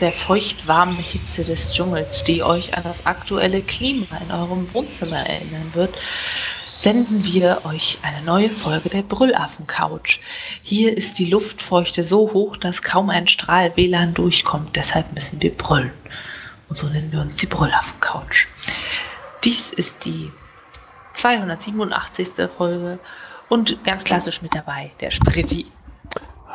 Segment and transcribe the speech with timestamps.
[0.00, 5.70] Der feucht-warmen Hitze des Dschungels, die euch an das aktuelle Klima in eurem Wohnzimmer erinnern
[5.74, 5.92] wird,
[6.78, 10.20] senden wir euch eine neue Folge der Brüllaffen-Couch.
[10.62, 15.52] Hier ist die Luftfeuchte so hoch, dass kaum ein Strahl WLAN durchkommt, deshalb müssen wir
[15.52, 15.90] brüllen.
[16.68, 18.46] Und so nennen wir uns die Brüllaffen-Couch.
[19.42, 20.30] Dies ist die
[21.14, 22.28] 287.
[22.56, 23.00] Folge
[23.48, 25.66] und ganz klassisch mit dabei der Spritti.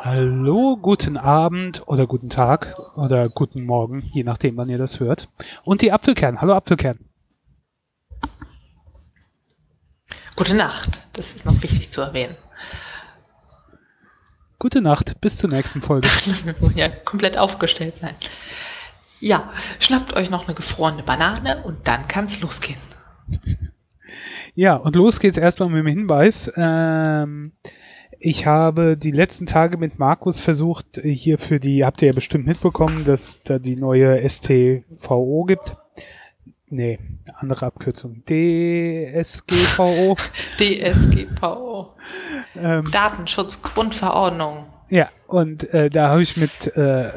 [0.04, 5.28] Hallo, guten Abend oder guten Tag oder guten Morgen, je nachdem, wann ihr das hört.
[5.64, 6.42] Und die Apfelkern.
[6.42, 6.98] Hallo Apfelkern.
[10.36, 11.06] Gute Nacht.
[11.14, 12.36] Das ist noch wichtig zu erwähnen.
[14.58, 15.18] Gute Nacht.
[15.22, 16.06] Bis zur nächsten Folge.
[16.44, 18.14] Wir wollen ja komplett aufgestellt sein.
[19.20, 22.76] Ja, schnappt euch noch eine gefrorene Banane und dann kann's losgehen.
[24.54, 26.52] Ja, und los geht's erstmal mit dem Hinweis.
[26.56, 27.52] Ähm,
[28.24, 32.46] ich habe die letzten Tage mit Markus versucht, hier für die, habt ihr ja bestimmt
[32.46, 35.76] mitbekommen, dass da die neue STVO gibt.
[36.70, 36.98] Nee,
[37.36, 38.22] andere Abkürzung.
[38.24, 40.16] DSGVO.
[40.58, 41.90] DSGVO.
[42.56, 44.64] Ähm, Datenschutzgrundverordnung.
[44.88, 47.12] Ja, und äh, da habe ich mit äh, äh,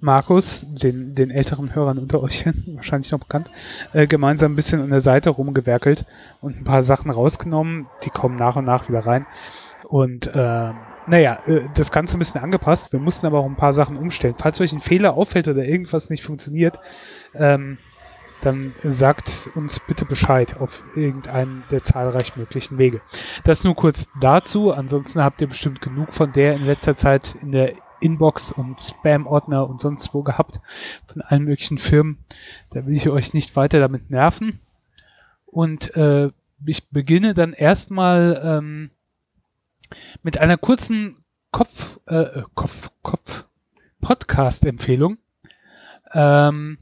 [0.00, 3.50] Markus, den, den älteren Hörern unter euch wahrscheinlich noch bekannt,
[3.92, 6.06] äh, gemeinsam ein bisschen an der Seite rumgewerkelt
[6.40, 7.88] und ein paar Sachen rausgenommen.
[8.04, 9.26] Die kommen nach und nach wieder rein.
[9.92, 10.72] Und äh,
[11.06, 12.94] naja, äh, das Ganze ein bisschen angepasst.
[12.94, 14.36] Wir mussten aber auch ein paar Sachen umstellen.
[14.38, 16.80] Falls euch ein Fehler auffällt oder irgendwas nicht funktioniert,
[17.34, 17.76] ähm,
[18.40, 23.02] dann sagt uns bitte Bescheid auf irgendeinen der zahlreich möglichen Wege.
[23.44, 24.72] Das nur kurz dazu.
[24.72, 29.68] Ansonsten habt ihr bestimmt genug von der in letzter Zeit in der Inbox und Spam-Ordner
[29.68, 30.58] und sonst wo gehabt
[31.06, 32.16] von allen möglichen Firmen.
[32.70, 34.58] Da will ich euch nicht weiter damit nerven.
[35.44, 36.30] Und äh,
[36.64, 38.90] ich beginne dann erstmal ähm,
[40.22, 41.16] mit einer kurzen
[41.50, 43.44] Kopf, äh, Kopf, Kopf,
[44.00, 45.18] Podcast-Empfehlung.
[46.12, 46.78] Ähm,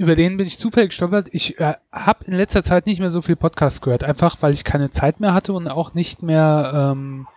[0.00, 1.28] über den bin ich zufällig gestolpert.
[1.32, 4.64] Ich äh, habe in letzter Zeit nicht mehr so viel Podcast gehört, einfach weil ich
[4.64, 7.28] keine Zeit mehr hatte und auch nicht mehr ähm,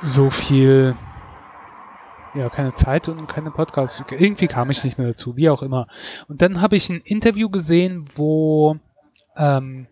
[0.00, 0.96] so viel,
[2.34, 4.02] ja, keine Zeit und keine Podcast.
[4.10, 5.88] Irgendwie kam ich nicht mehr dazu, wie auch immer.
[6.26, 8.78] Und dann habe ich ein Interview gesehen, wo
[9.36, 9.86] ähm,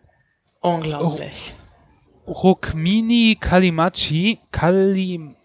[0.62, 1.54] Unglaublich.
[2.26, 5.40] Rukmini Kalimachi, Kalimachi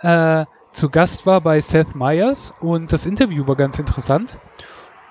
[0.00, 4.36] äh, zu Gast war bei Seth Meyers und das Interview war ganz interessant.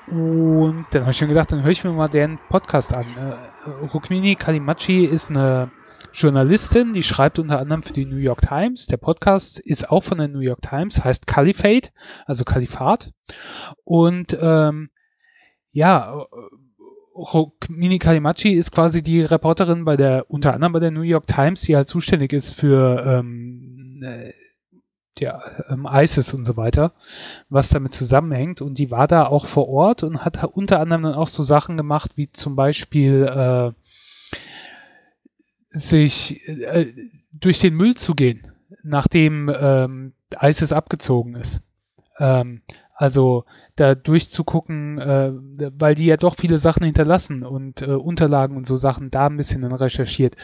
[0.08, 3.06] Und dann habe ich mir gedacht, dann höre ich mir mal deren Podcast an.
[3.16, 5.72] Äh, Rukmini Kalimachi ist eine
[6.14, 8.88] Journalistin, die schreibt unter anderem für die New York Times.
[8.88, 11.92] Der Podcast ist auch von der New York Times, heißt Caliphate,
[12.26, 13.12] also Kalifat.
[13.86, 14.90] Und ähm,
[15.72, 16.26] ja,
[17.70, 21.62] Mini Kalimachi ist quasi die Reporterin bei der, unter anderem bei der New York Times,
[21.62, 24.34] die halt zuständig ist für ähm, äh,
[25.20, 26.94] ja, ähm, ISIS und so weiter,
[27.50, 28.62] was damit zusammenhängt.
[28.62, 31.78] Und die war da auch vor Ort und hat unter anderem dann auch so Sachen
[31.78, 33.72] gemacht, wie zum Beispiel äh,
[35.70, 36.94] sich äh,
[37.32, 38.48] durch den Müll zu gehen,
[38.84, 41.62] nachdem ähm, ISIS abgezogen ist.
[42.18, 42.62] Ähm,
[43.00, 43.46] also
[43.78, 45.32] da durchzugucken, äh,
[45.80, 49.38] weil die ja doch viele Sachen hinterlassen und äh, Unterlagen und so Sachen da ein
[49.38, 50.36] bisschen dann recherchiert.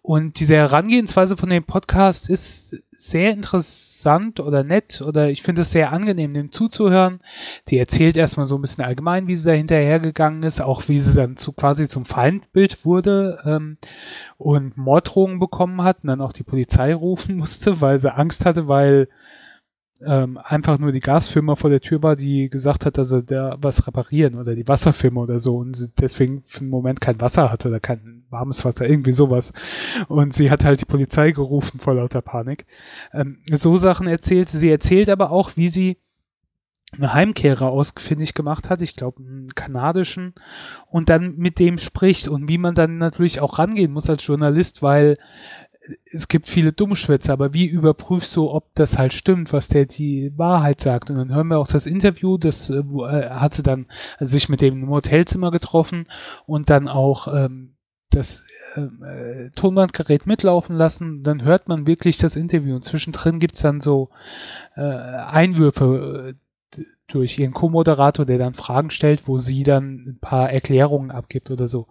[0.00, 5.72] Und diese Herangehensweise von dem Podcast ist sehr interessant oder nett oder ich finde es
[5.72, 7.20] sehr angenehm, dem zuzuhören.
[7.68, 11.14] Die erzählt erstmal so ein bisschen allgemein, wie sie da hinterhergegangen ist, auch wie sie
[11.14, 13.76] dann zu quasi zum Feindbild wurde ähm,
[14.38, 18.68] und Morddrohungen bekommen hat und dann auch die Polizei rufen musste, weil sie Angst hatte,
[18.68, 19.08] weil
[20.06, 23.56] ähm, einfach nur die Gasfirma vor der Tür war, die gesagt hat, dass er da
[23.60, 27.68] was reparieren oder die Wasserfirma oder so und deswegen für einen Moment kein Wasser hatte
[27.68, 29.52] oder kein warmes Wasser, irgendwie sowas.
[30.08, 32.66] Und sie hat halt die Polizei gerufen vor lauter Panik.
[33.12, 34.58] Ähm, so Sachen erzählt sie.
[34.58, 35.98] Sie erzählt aber auch, wie sie
[36.96, 40.34] eine Heimkehrer ausfindig gemacht hat, ich glaube einen kanadischen,
[40.88, 44.82] und dann mit dem spricht und wie man dann natürlich auch rangehen muss als Journalist,
[44.82, 45.16] weil
[46.12, 50.32] es gibt viele Dummschwätze, aber wie überprüfst du, ob das halt stimmt, was der die
[50.36, 51.10] Wahrheit sagt?
[51.10, 53.86] Und dann hören wir auch das Interview, das äh, äh, hat sie dann
[54.18, 56.06] also sich mit dem im Hotelzimmer getroffen
[56.46, 57.74] und dann auch ähm,
[58.10, 58.44] das
[58.76, 61.22] ähm, äh, Tonbandgerät mitlaufen lassen.
[61.22, 64.10] Dann hört man wirklich das Interview und zwischendrin gibt's dann so
[64.76, 66.34] äh, Einwürfe, äh,
[67.12, 71.68] durch ihren Co-Moderator, der dann Fragen stellt, wo sie dann ein paar Erklärungen abgibt oder
[71.68, 71.86] so.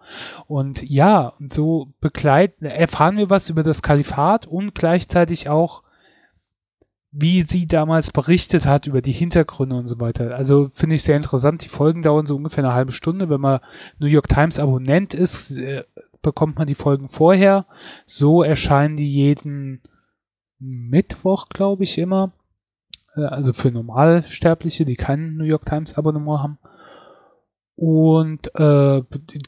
[0.46, 5.82] Und ja, so begleiten, erfahren wir was über das Kalifat und gleichzeitig auch,
[7.12, 10.34] wie sie damals berichtet hat über die Hintergründe und so weiter.
[10.36, 11.64] Also finde ich sehr interessant.
[11.64, 13.28] Die Folgen dauern so ungefähr eine halbe Stunde.
[13.28, 13.60] Wenn man
[13.98, 15.84] New York Times Abonnent ist, äh,
[16.22, 17.66] bekommt man die Folgen vorher.
[18.06, 19.82] So erscheinen die jeden
[20.60, 22.32] Mittwoch, glaube ich, immer.
[23.20, 26.58] Äh, also für Normalsterbliche, die kein New York Times Abonnement haben.
[27.76, 29.02] Und äh,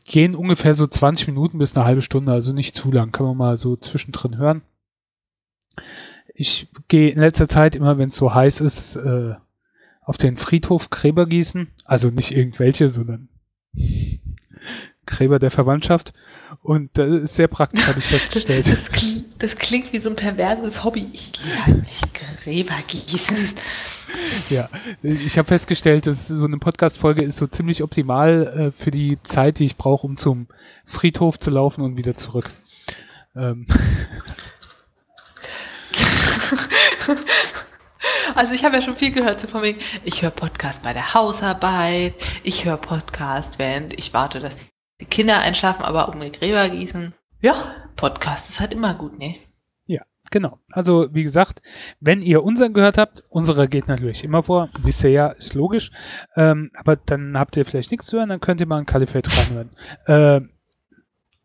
[0.05, 3.37] gehen ungefähr so 20 Minuten bis eine halbe Stunde, also nicht zu lang, kann man
[3.37, 4.63] mal so zwischendrin hören.
[6.35, 9.35] Ich gehe in letzter Zeit immer, wenn es so heiß ist, äh,
[10.01, 11.69] auf den Friedhof Gräber gießen.
[11.85, 13.29] Also nicht irgendwelche, sondern
[15.07, 16.15] Gräber der Verwandtschaft.
[16.63, 18.69] Und das ist sehr praktisch, habe ich festgestellt.
[18.69, 21.09] Das, klingt, das klingt wie so ein perverses Hobby.
[21.13, 23.51] Ich gehe heimlich Gräber gießen.
[24.49, 24.69] Ja,
[25.03, 29.59] ich habe festgestellt, dass so eine Podcast-Folge ist so ziemlich optimal äh, für die Zeit,
[29.59, 30.47] die ich brauche, um zum
[30.87, 32.49] Friedhof zu laufen und wieder zurück.
[33.35, 33.67] Ähm.
[38.35, 41.13] Also ich habe ja schon viel gehört so von wegen, ich höre Podcast bei der
[41.13, 44.72] Hausarbeit, ich höre Podcast, während ich warte, dass
[45.03, 47.13] die Kinder einschlafen, aber um die Gräber gießen.
[47.41, 49.35] Ja, Podcast ist halt immer gut, ne?
[49.87, 50.61] Ja, genau.
[50.71, 51.61] Also wie gesagt,
[51.99, 55.91] wenn ihr unseren gehört habt, unsere geht natürlich immer vor, wisst ihr ja, ist logisch.
[56.37, 59.29] Ähm, aber dann habt ihr vielleicht nichts zu hören, dann könnt ihr mal ein Kalifat
[59.37, 59.71] reinhören.
[60.07, 60.41] Äh,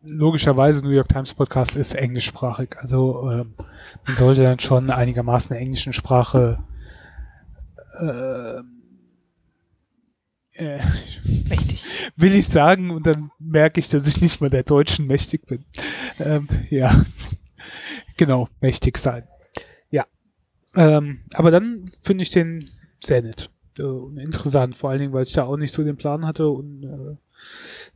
[0.01, 3.45] logischerweise New York Times Podcast ist englischsprachig, also äh,
[4.05, 6.59] man sollte dann schon einigermaßen der englischen Sprache
[7.99, 8.61] äh,
[10.57, 10.79] äh,
[11.49, 11.85] mächtig.
[12.15, 15.65] Will ich sagen und dann merke ich, dass ich nicht mal der Deutschen mächtig bin.
[16.19, 17.05] Ähm, ja,
[18.17, 19.23] genau, mächtig sein.
[19.91, 20.05] Ja,
[20.75, 22.69] ähm, aber dann finde ich den
[23.03, 25.97] sehr nett äh, und interessant, vor allen Dingen, weil ich da auch nicht so den
[25.97, 27.15] Plan hatte und äh,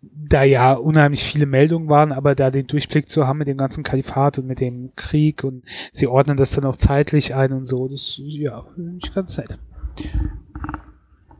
[0.01, 3.83] da ja unheimlich viele Meldungen waren, aber da den Durchblick zu haben mit dem ganzen
[3.83, 7.87] Kalifat und mit dem Krieg und sie ordnen das dann auch zeitlich ein und so,
[7.87, 9.57] das ja, finde ich ganz nett.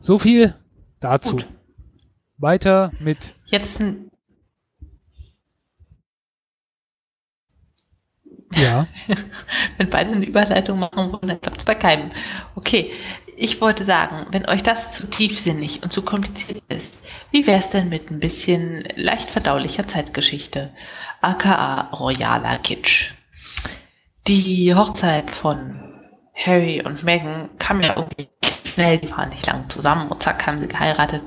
[0.00, 0.54] So viel
[1.02, 1.36] dazu.
[1.36, 1.46] Gut.
[2.38, 3.34] Weiter mit.
[3.46, 4.10] Jetzt ein.
[8.54, 8.86] Ja.
[9.78, 12.10] wenn beide eine Überleitung machen wollen, dann klappt es bei keinem.
[12.54, 12.92] Okay,
[13.36, 16.92] ich wollte sagen, wenn euch das zu tiefsinnig und zu kompliziert ist,
[17.30, 20.70] wie wäre es denn mit ein bisschen leicht verdaulicher Zeitgeschichte,
[21.20, 23.12] aka royaler Kitsch?
[24.26, 25.80] Die Hochzeit von
[26.34, 28.28] Harry und Meghan kam ja irgendwie
[28.72, 31.22] schnell, die waren nicht lang zusammen und zack haben sie geheiratet.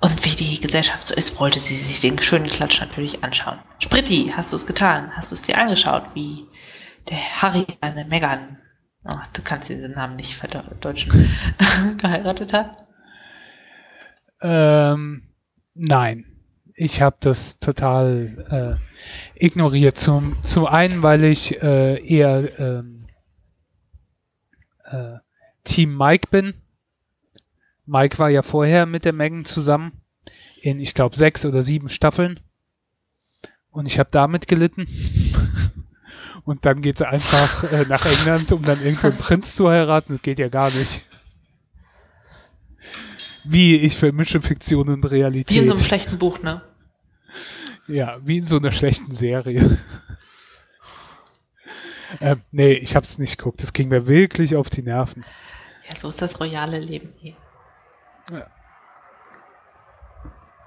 [0.00, 3.60] Und wie die Gesellschaft so ist, wollte sie sich den schönen Klatsch natürlich anschauen.
[3.78, 5.12] Spritti, hast du es getan?
[5.16, 6.46] Hast du es dir angeschaut, wie
[7.08, 8.58] der Harry eine Meghan,
[9.04, 11.30] oh, du kannst diesen Namen nicht verdeutschen,
[11.98, 12.84] geheiratet hat?
[14.40, 15.28] Ähm,
[15.74, 16.26] nein.
[16.74, 18.78] Ich habe das total
[19.38, 19.98] äh, ignoriert.
[19.98, 23.06] Zum, zum einen, weil ich äh, eher ähm,
[24.84, 25.18] äh,
[25.64, 26.61] Team Mike bin.
[27.92, 29.92] Mike war ja vorher mit der Megan zusammen
[30.62, 32.40] in, ich glaube, sechs oder sieben Staffeln.
[33.70, 34.88] Und ich habe damit gelitten.
[36.44, 40.14] Und dann geht sie einfach äh, nach England, um dann irgendeinen so Prinz zu heiraten.
[40.14, 41.02] Das geht ja gar nicht.
[43.44, 45.54] Wie ich vermische Fiktion und Realität.
[45.54, 46.62] Wie in so einem schlechten Buch, ne?
[47.88, 49.78] Ja, wie in so einer schlechten Serie.
[52.20, 53.62] ähm, nee, ich hab's nicht geguckt.
[53.62, 55.24] Das ging mir wirklich auf die Nerven.
[55.88, 57.36] Ja, so ist das royale Leben hier.
[58.32, 58.46] Ja.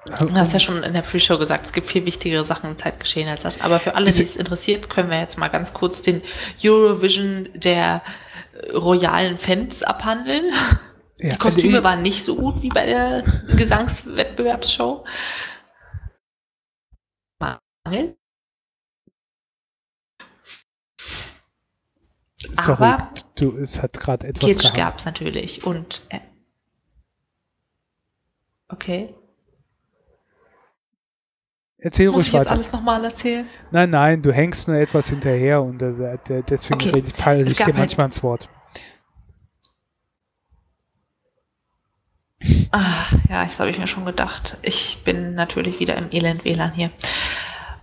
[0.05, 3.27] Du hast ja schon in der Pre-Show gesagt, es gibt viel wichtigere Sachen im Zeitgeschehen
[3.27, 3.59] als das.
[3.61, 6.21] Aber für alle, die es interessiert, können wir jetzt mal ganz kurz den
[6.63, 8.03] Eurovision der
[8.53, 10.53] äh, royalen Fans abhandeln.
[11.19, 13.23] Ja, die Kostüme waren nicht so gut wie bei der
[13.55, 15.05] Gesangswettbewerbsshow.
[17.39, 18.17] Mangel.
[22.53, 26.19] Sorry, Aber du, es hat gerade etwas Kitsch gab es natürlich und äh,
[28.69, 29.15] okay.
[31.77, 32.43] Erzähl Muss ruhig ich weiter.
[32.43, 33.47] jetzt alles nochmal erzählen?
[33.71, 36.17] Nein, nein, du hängst nur etwas hinterher und äh,
[36.49, 37.03] deswegen okay.
[37.13, 38.49] falle ich dir halt manchmal halt ins Wort.
[42.71, 44.57] Ah, ja, das habe ich mir schon gedacht.
[44.61, 46.91] Ich bin natürlich wieder im Elend WLAN hier.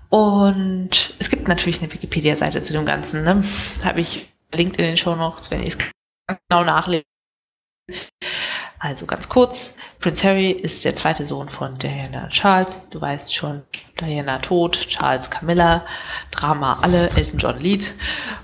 [0.08, 3.24] Und es gibt natürlich eine Wikipedia-Seite zu dem Ganzen.
[3.24, 3.44] Ne?
[3.82, 5.78] Habe ich verlinkt in den Show Notes, wenn ihr es
[6.48, 7.06] genau nachlesen.
[8.84, 12.88] Also ganz kurz, Prince Harry ist der zweite Sohn von Diana Charles.
[12.90, 13.62] Du weißt schon,
[14.00, 15.86] Diana tot, Charles Camilla,
[16.32, 17.92] Drama alle, Elton John Lied.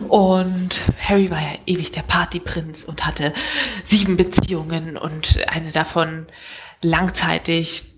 [0.07, 3.35] Und Harry war ja ewig der Partyprinz und hatte
[3.83, 6.29] sieben Beziehungen und eine davon
[6.83, 7.97] langzeitig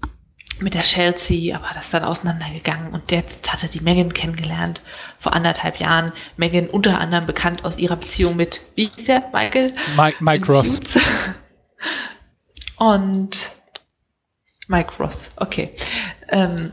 [0.60, 4.80] mit der Chelsea, aber das ist dann auseinandergegangen und jetzt hatte die Megan kennengelernt
[5.18, 6.12] vor anderthalb Jahren.
[6.38, 9.74] Megan unter anderem bekannt aus ihrer Beziehung mit, wie hieß der, Michael?
[9.94, 10.80] Mike, Mike Ross.
[12.80, 13.52] Und
[14.66, 15.74] Mike Ross, okay.
[16.30, 16.72] Ähm,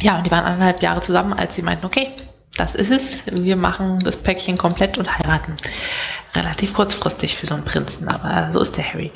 [0.00, 2.14] ja, und die waren anderthalb Jahre zusammen, als sie meinten, okay,
[2.58, 3.22] das ist es.
[3.26, 5.56] Wir machen das Päckchen komplett und heiraten.
[6.34, 9.10] Relativ kurzfristig für so einen Prinzen, aber so ist der Harry.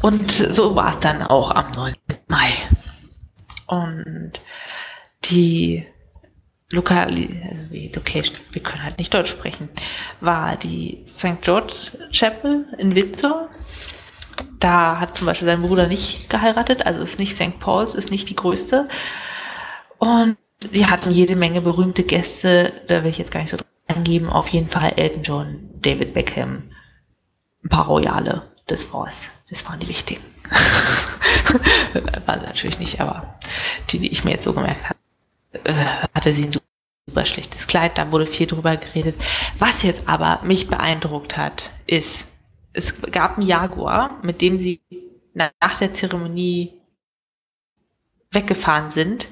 [0.00, 1.94] Und so war es dann auch am 9.
[2.28, 2.54] Mai.
[3.66, 4.32] Und
[5.24, 5.86] die
[6.70, 9.68] Lokali also Location, wir können halt nicht Deutsch sprechen,
[10.20, 11.42] war die St.
[11.42, 11.74] George
[12.10, 13.50] Chapel in Windsor.
[14.58, 17.58] Da hat zum Beispiel sein Bruder nicht geheiratet, also ist nicht St.
[17.60, 18.88] Paul's, ist nicht die größte.
[19.98, 20.36] Und
[20.72, 24.28] die hatten jede Menge berühmte Gäste, da will ich jetzt gar nicht so eingeben.
[24.28, 26.70] Auf jeden Fall Elton John, David Beckham,
[27.64, 29.28] ein paar Royale, das war's.
[29.48, 30.22] Das waren die wichtigen.
[32.26, 33.38] war natürlich nicht, aber
[33.90, 34.98] die, die ich mir jetzt so gemerkt habe,
[35.64, 36.52] äh, hatte sie ein
[37.06, 39.16] super schlechtes Kleid, da wurde viel drüber geredet.
[39.58, 42.26] Was jetzt aber mich beeindruckt hat, ist,
[42.72, 44.80] es gab einen Jaguar, mit dem sie
[45.34, 46.72] nach der Zeremonie
[48.30, 49.28] weggefahren sind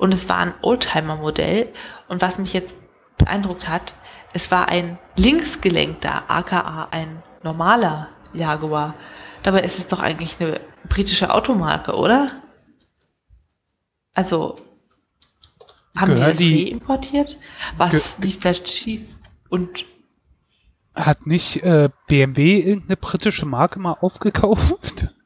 [0.00, 1.68] und es war ein Oldtimer-Modell.
[2.08, 2.74] Und was mich jetzt
[3.18, 3.92] beeindruckt hat,
[4.32, 8.94] es war ein linksgelenkter, aka ein normaler Jaguar.
[9.42, 12.30] Dabei ist es doch eigentlich eine britische Automarke, oder?
[14.14, 14.56] Also,
[15.94, 17.36] haben Gehört die das die, importiert?
[17.76, 19.02] Was lief da schief?
[19.50, 19.84] Und
[21.06, 25.06] hat nicht äh, BMW irgendeine britische Marke mal aufgekauft?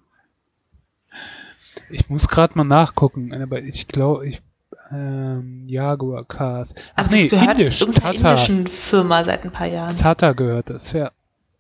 [1.90, 4.43] Ich muss gerade mal nachgucken, aber ich glaube, ich
[4.90, 6.75] ähm, Jaguar Cars.
[6.95, 8.31] Ach also nee, gehört indisch, irgendeiner Tata.
[8.31, 9.97] indischen Firma seit ein paar Jahren.
[9.97, 11.11] Tata gehört das, ja.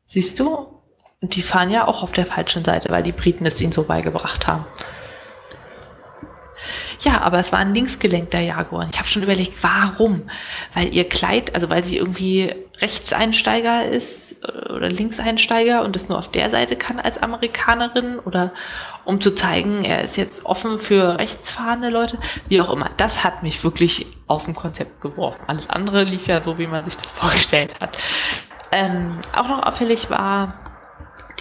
[0.08, 0.66] Siehst du?
[1.20, 3.84] Und die fahren ja auch auf der falschen Seite, weil die Briten es ihnen so
[3.84, 4.66] beigebracht haben.
[7.00, 8.88] Ja, aber es war ein linksgelenkter Jaguar.
[8.90, 10.30] Ich habe schon überlegt, warum?
[10.74, 16.18] Weil ihr Kleid, also weil sie irgendwie Rechtseinsteiger ist äh, oder Linkseinsteiger und es nur
[16.18, 18.52] auf der Seite kann als Amerikanerin oder
[19.04, 22.90] um zu zeigen, er ist jetzt offen für rechtsfahrende Leute, wie auch immer.
[22.96, 25.42] Das hat mich wirklich aus dem Konzept geworfen.
[25.46, 27.96] Alles andere lief ja so, wie man sich das vorgestellt hat.
[28.72, 30.54] Ähm, auch noch auffällig war,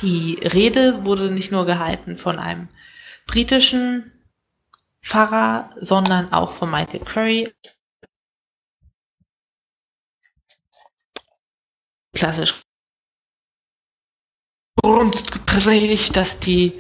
[0.02, 2.68] die Rede wurde nicht nur gehalten von einem
[3.26, 4.13] britischen
[5.04, 7.54] Pfarrer, sondern auch von Michael Curry.
[12.16, 12.64] Klassisch
[14.76, 16.80] Brunst gepredigt, dass die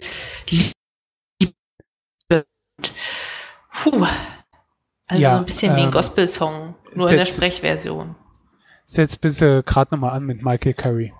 [0.49, 0.73] Liebe.
[3.71, 4.05] Puh.
[5.07, 8.15] Also ja, so ein bisschen ähm, wie ein ähm, Gospel-Song, nur in der Sprechversion.
[8.85, 11.13] Setz bitte gerade nochmal an mit Michael Curry.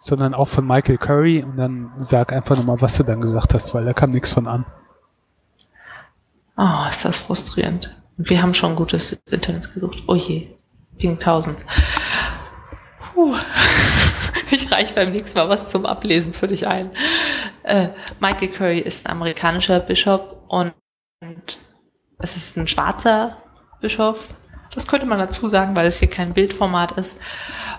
[0.00, 3.74] Sondern auch von Michael Curry und dann sag einfach nochmal, was du dann gesagt hast,
[3.74, 4.66] weil da kam nichts von an.
[6.60, 7.96] Oh, ist das frustrierend.
[8.16, 10.02] Wir haben schon gutes Internet gesucht.
[10.08, 10.48] Oh je,
[10.98, 11.56] Ping 1000.
[13.14, 13.36] Puh.
[14.50, 16.90] Ich reiche beim nächsten Mal was zum Ablesen für dich ein.
[17.64, 20.72] Äh, Michael Curry ist ein amerikanischer Bischof und,
[21.20, 21.58] und
[22.18, 23.42] es ist ein schwarzer
[23.82, 24.30] Bischof.
[24.74, 27.14] Das könnte man dazu sagen, weil es hier kein Bildformat ist.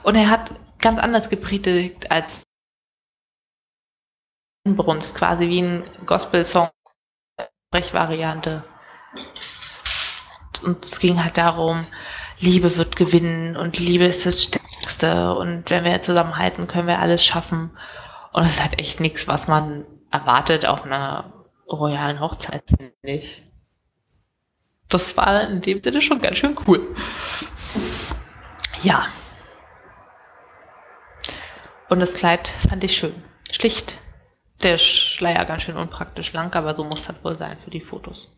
[0.04, 2.44] Und er hat ganz anders gepredigt als
[4.64, 6.70] Brunst, quasi wie ein Gospel-Song
[7.70, 8.64] Sprechvariante.
[10.64, 11.86] Und es ging halt darum,
[12.40, 17.24] Liebe wird gewinnen und Liebe ist das Stärkste und wenn wir zusammenhalten, können wir alles
[17.24, 17.78] schaffen.
[18.34, 21.32] Und es halt echt nichts, was man erwartet auf einer
[21.68, 23.44] royalen Hochzeit, finde ich.
[24.88, 26.96] Das war in dem Sinne schon ganz schön cool.
[28.82, 29.10] Ja.
[31.90, 33.24] Und das Kleid fand ich schön.
[33.52, 33.98] Schlicht,
[34.64, 38.30] der Schleier ganz schön unpraktisch lang, aber so muss das wohl sein für die Fotos.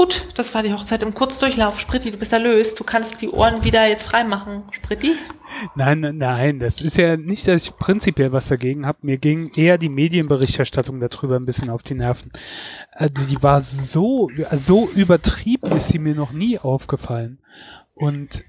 [0.00, 1.78] Gut, das war die Hochzeit im Kurzdurchlauf.
[1.78, 2.80] Spritti, du bist erlöst.
[2.80, 4.62] Du kannst die Ohren wieder jetzt freimachen.
[4.70, 5.14] Spritti?
[5.74, 8.98] Nein, nein, das ist ja nicht, dass ich prinzipiell was dagegen habe.
[9.02, 12.32] Mir ging eher die Medienberichterstattung darüber ein bisschen auf die Nerven.
[12.92, 17.40] Also die war so, so übertrieben ist sie mir noch nie aufgefallen.
[17.92, 18.42] Und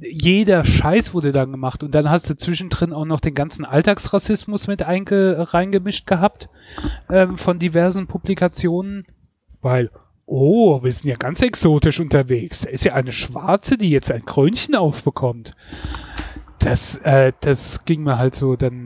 [0.00, 4.68] jeder Scheiß wurde dann gemacht und dann hast du zwischendrin auch noch den ganzen Alltagsrassismus
[4.68, 6.48] mit einge reingemischt gehabt
[7.10, 9.06] ähm, von diversen Publikationen,
[9.62, 9.90] weil
[10.26, 12.62] oh, wir sind ja ganz exotisch unterwegs.
[12.62, 15.52] Da ist ja eine Schwarze, die jetzt ein Krönchen aufbekommt.
[16.58, 18.85] Das, äh, das ging mir halt so dann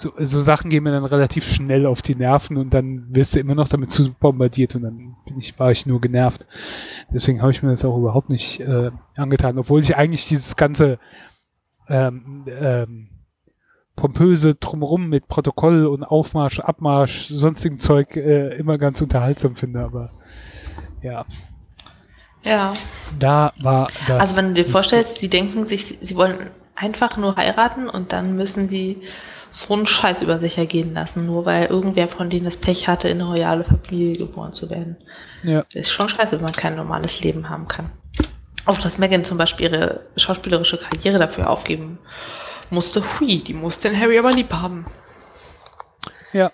[0.00, 3.40] so, so Sachen gehen mir dann relativ schnell auf die Nerven und dann wirst du
[3.40, 6.46] immer noch damit zu bombardiert und dann bin ich, war ich nur genervt.
[7.12, 10.98] Deswegen habe ich mir das auch überhaupt nicht äh, angetan, obwohl ich eigentlich dieses ganze
[11.88, 13.08] ähm, ähm,
[13.96, 20.10] pompöse drumherum mit Protokoll und Aufmarsch, Abmarsch, sonstigen Zeug äh, immer ganz unterhaltsam finde, aber
[21.02, 21.26] ja.
[22.42, 22.72] Ja.
[23.18, 24.20] Da war das.
[24.20, 26.38] Also wenn du dir vorstellst, sie denken sich, sie wollen
[26.74, 29.02] einfach nur heiraten und dann müssen die
[29.50, 33.08] so einen Scheiß über sich ergehen lassen, nur weil irgendwer von denen das Pech hatte,
[33.08, 34.96] in eine royale Familie geboren zu werden.
[35.42, 35.64] Ja.
[35.72, 37.90] Das ist schon scheiße, wenn man kein normales Leben haben kann.
[38.66, 41.98] Auch dass Megan zum Beispiel ihre schauspielerische Karriere dafür aufgeben
[42.68, 43.02] musste.
[43.18, 44.86] Hui, die musste den Harry aber lieb haben.
[46.32, 46.52] Ja.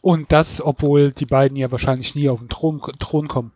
[0.00, 3.52] Und das, obwohl die beiden ja wahrscheinlich nie auf den Thron, Thron kommen.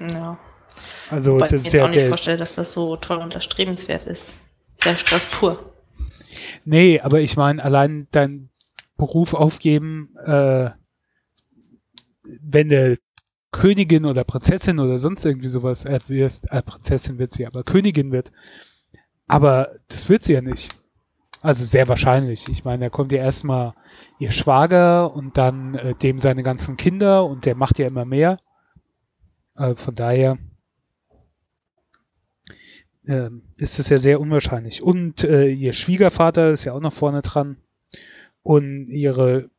[0.00, 0.38] Ja.
[1.10, 3.18] Also Wobei das ich ist mir ja auch nicht der, vorstelle, dass das so toll
[3.18, 4.36] und erstrebenswert ist.
[4.84, 5.72] Sehr Stress pur.
[6.66, 8.50] Nee, aber ich meine, allein deinen
[8.98, 10.70] Beruf aufgeben, äh,
[12.22, 12.98] wenn du
[13.50, 18.30] Königin oder Prinzessin oder sonst irgendwie sowas wirst, äh, Prinzessin wird sie, aber Königin wird.
[19.26, 20.76] Aber das wird sie ja nicht.
[21.40, 22.48] Also sehr wahrscheinlich.
[22.50, 23.72] Ich meine, da kommt ja erstmal
[24.18, 28.38] ihr Schwager und dann äh, dem seine ganzen Kinder und der macht ja immer mehr.
[29.56, 30.36] Äh, von daher
[33.06, 34.82] ähm, ist es ja sehr unwahrscheinlich.
[34.82, 37.56] Und äh, ihr Schwiegervater ist ja auch noch vorne dran.
[38.42, 39.50] Und ihre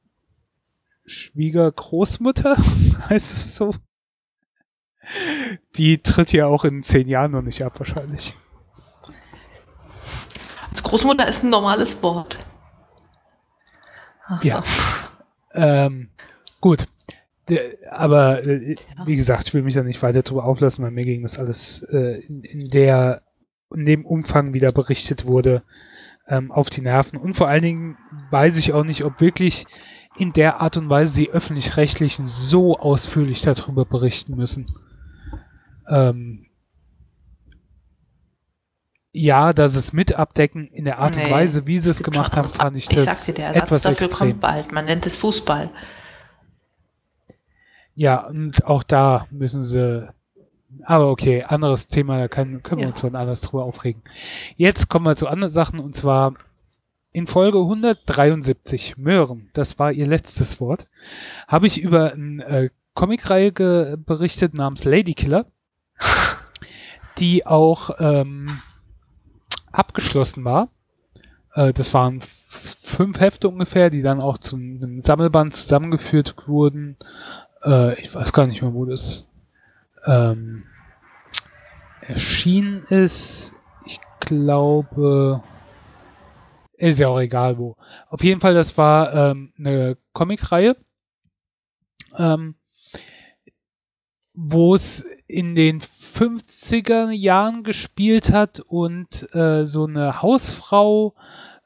[1.06, 2.58] Schwiegergroßmutter,
[3.10, 3.74] heißt es so?
[5.76, 8.34] Die tritt ja auch in zehn Jahren noch nicht ab, wahrscheinlich.
[10.70, 12.38] Als Großmutter ist ein normales Wort.
[14.28, 14.64] Ach Ja.
[14.64, 15.62] so.
[15.62, 16.10] Ähm,
[16.60, 16.88] gut.
[17.92, 18.76] Aber äh,
[19.06, 21.84] wie gesagt, ich will mich da nicht weiter drüber auflassen, weil mir ging das alles
[21.84, 23.22] äh, in, in der
[23.74, 25.64] in dem Umfang wieder berichtet wurde
[26.28, 27.18] ähm, auf die Nerven.
[27.18, 27.98] Und vor allen Dingen
[28.32, 29.66] weiß ich auch nicht, ob wirklich
[30.18, 34.66] in der Art und Weise die öffentlich-rechtlichen so ausführlich darüber berichten müssen.
[35.90, 36.46] Ähm,
[39.12, 42.36] ja, dass es mit abdecken in der Art und Nee, Weise, wie sie es gemacht
[42.36, 44.30] haben, fand ich Ich das dir, etwas dafür extrem.
[44.32, 44.72] kommt bald.
[44.72, 45.70] Man nennt es Fußball.
[47.94, 50.10] Ja, und auch da müssen sie.
[50.84, 52.88] Aber okay, anderes Thema, da können wir Ja.
[52.88, 54.02] uns von anders drüber aufregen.
[54.58, 56.34] Jetzt kommen wir zu anderen Sachen und zwar
[57.12, 60.88] in Folge 173, Möhren, das war ihr letztes Wort,
[61.48, 65.46] habe ich über eine äh, Comicreihe berichtet namens Ladykiller,
[67.20, 68.60] die auch ähm,
[69.72, 70.70] abgeschlossen war.
[71.54, 72.22] Äh, das waren
[72.84, 76.98] fünf Hefte ungefähr, die dann auch zu einem Sammelband zusammengeführt wurden
[77.66, 79.26] äh, ich weiß gar nicht mehr, wo das
[80.06, 80.64] ähm,
[82.02, 83.54] erschienen ist.
[83.86, 85.44] Ich glaube,
[86.78, 87.78] ist ja auch egal wo.
[88.10, 90.76] Auf jeden Fall, das war ähm, eine Comicreihe,
[92.18, 92.56] ähm,
[94.34, 101.16] wo es in den 50er Jahren gespielt hat und äh, so eine Hausfrau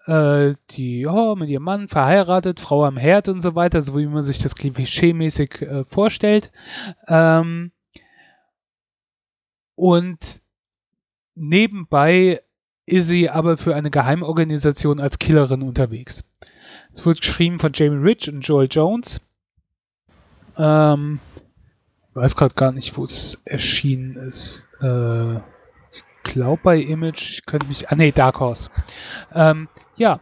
[0.10, 4.08] äh, die ja, mit ihrem Mann verheiratet, Frau am Herd und so weiter, so wie
[4.08, 6.52] man sich das klischee-mäßig äh, vorstellt.
[7.08, 7.72] Ähm,
[9.80, 10.42] und
[11.36, 12.42] nebenbei
[12.86, 16.26] ist sie aber für eine Geheimorganisation als Killerin unterwegs.
[16.94, 19.22] Es wird geschrieben von Jamie Rich und Joel Jones.
[20.58, 21.20] Ähm,
[22.10, 24.66] ich weiß gerade gar nicht, wo es erschienen ist.
[24.82, 27.90] Äh, ich glaube bei Image, könnte mich.
[27.90, 28.70] Ah nee, Dark Horse.
[29.34, 30.20] Ähm, ja,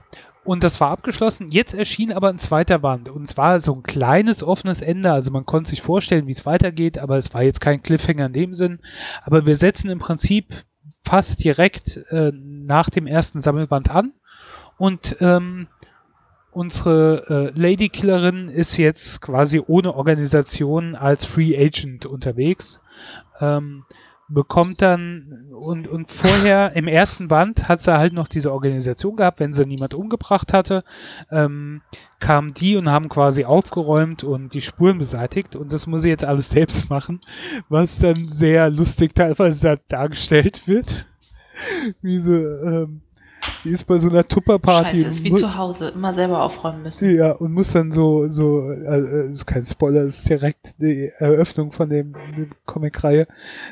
[0.47, 1.49] und das war abgeschlossen.
[1.49, 3.10] Jetzt erschien aber ein zweiter Band.
[3.10, 5.12] Und zwar so ein kleines offenes Ende.
[5.12, 8.33] Also man konnte sich vorstellen, wie es weitergeht, aber es war jetzt kein Cliffhanger in
[8.33, 8.79] dem Sinn.
[9.25, 10.63] Aber wir setzen im Prinzip
[11.03, 14.13] fast direkt äh, nach dem ersten Sammelband an.
[14.77, 15.67] Und ähm,
[16.51, 22.79] unsere äh, Lady Killerin ist jetzt quasi ohne Organisation als Free Agent unterwegs.
[23.41, 23.83] Ähm,
[24.29, 29.39] bekommt dann und, und vorher im ersten Band hat sie halt noch diese Organisation gehabt,
[29.39, 30.83] wenn sie niemand umgebracht hatte,
[31.31, 31.81] ähm,
[32.19, 36.25] kamen die und haben quasi aufgeräumt und die Spuren beseitigt und das muss sie jetzt
[36.25, 37.19] alles selbst machen,
[37.69, 41.05] was dann sehr lustig teilweise da dargestellt wird.
[42.01, 43.01] Wie sie, ähm,
[43.63, 44.97] die ist bei so einer Tupperparty.
[44.97, 45.89] Scheiße, ist wie zu Hause.
[45.89, 47.15] Immer selber aufräumen müssen.
[47.15, 51.89] ja, und muss dann so, so, äh, ist kein Spoiler, ist direkt die Eröffnung von
[51.89, 53.27] dem, dem Comic-Reihe,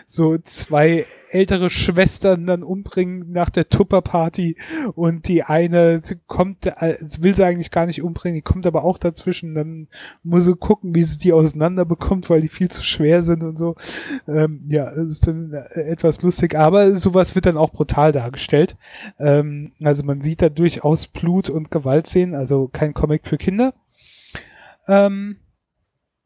[0.06, 4.58] so zwei ältere Schwestern dann umbringen nach der Tupper-Party
[4.96, 8.98] und die eine kommt, äh, will sie eigentlich gar nicht umbringen, die kommt aber auch
[8.98, 9.88] dazwischen, dann
[10.24, 13.58] muss sie gucken, wie sie die auseinander bekommt, weil die viel zu schwer sind und
[13.58, 13.76] so.
[14.28, 18.78] Ähm, ja, ist dann äh, etwas lustig, aber sowas wird dann auch brutal dargestellt.
[19.20, 23.74] Ähm, also man sieht da durchaus Blut und Gewaltszenen, also kein Comic für Kinder.
[24.88, 25.38] Ähm,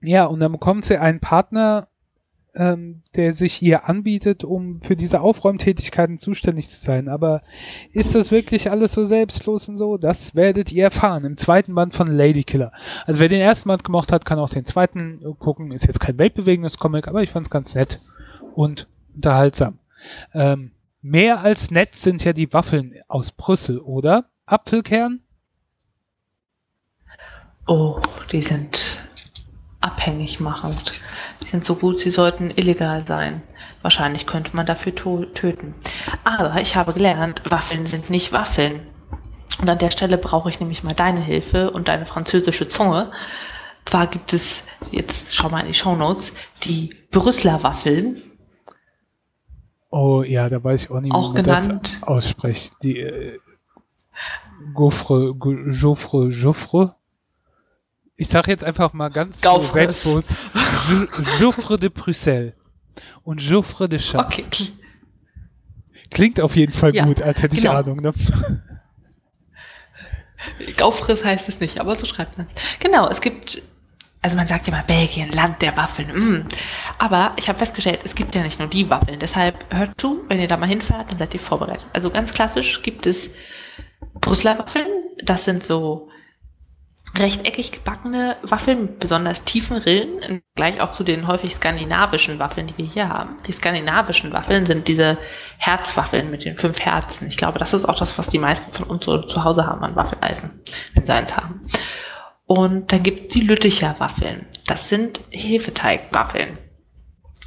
[0.01, 1.88] ja, und dann bekommt sie einen Partner,
[2.59, 7.07] ähm, der sich ihr anbietet, um für diese Aufräumtätigkeiten zuständig zu sein.
[7.07, 7.41] Aber
[7.93, 9.97] ist das wirklich alles so selbstlos und so?
[9.97, 12.73] Das werdet ihr erfahren im zweiten Band von Lady Killer.
[13.05, 15.71] Also wer den ersten Band gemocht hat, kann auch den zweiten äh, gucken.
[15.71, 17.99] Ist jetzt kein weltbewegendes Comic, aber ich fand es ganz nett
[18.55, 19.79] und unterhaltsam.
[20.33, 24.25] Ähm, mehr als nett sind ja die Waffeln aus Brüssel, oder?
[24.45, 25.21] Apfelkern?
[27.67, 28.01] Oh,
[28.33, 28.97] die sind
[29.79, 30.91] abhängig machend.
[31.41, 33.41] Die sind so gut, sie sollten illegal sein.
[33.81, 35.73] Wahrscheinlich könnte man dafür töten.
[36.23, 38.81] Aber ich habe gelernt, Waffeln sind nicht Waffeln.
[39.61, 43.11] Und an der Stelle brauche ich nämlich mal deine Hilfe und deine französische Zunge.
[43.85, 48.21] Zwar gibt es, jetzt schau mal in die Show Notes, die Brüsseler Waffeln.
[49.89, 52.73] Oh ja, da weiß ich auch nicht, auch wie man genannt, das ausspricht.
[52.83, 53.39] Die äh,
[54.73, 55.33] Gaufre,
[55.71, 56.95] Joffre, Joffre.
[58.19, 60.35] Ich sage jetzt einfach mal ganz selbstbewusst.
[61.39, 62.53] Joffre de Bruxelles
[63.23, 64.43] und Joffre de Chasse.
[64.45, 64.73] Okay.
[66.11, 67.75] Klingt auf jeden Fall ja, gut, als hätte ich genau.
[67.75, 68.01] Ahnung.
[68.01, 68.11] Ne?
[70.75, 72.47] Gaufriss heißt es nicht, aber so schreibt man.
[72.81, 73.61] Genau, es gibt,
[74.21, 76.11] also man sagt ja mal Belgien, Land der Waffeln.
[76.13, 76.45] Mm.
[76.97, 79.19] Aber ich habe festgestellt, es gibt ja nicht nur die Waffeln.
[79.19, 81.85] Deshalb hört zu, wenn ihr da mal hinfahrt, dann seid ihr vorbereitet.
[81.93, 83.29] Also ganz klassisch gibt es
[84.19, 84.87] Brüsseler Waffeln.
[85.23, 86.09] Das sind so
[87.17, 92.77] rechteckig gebackene Waffeln mit besonders tiefen Rillen, gleich auch zu den häufig skandinavischen Waffeln, die
[92.77, 93.37] wir hier haben.
[93.47, 95.17] Die skandinavischen Waffeln sind diese
[95.57, 97.27] Herzwaffeln mit den fünf Herzen.
[97.27, 99.95] Ich glaube, das ist auch das, was die meisten von uns zu Hause haben an
[99.95, 100.61] Waffeleisen,
[100.93, 101.61] wenn sie eins haben.
[102.45, 104.47] Und dann gibt es die Lütticher Waffeln.
[104.67, 106.57] Das sind Hefeteigwaffeln.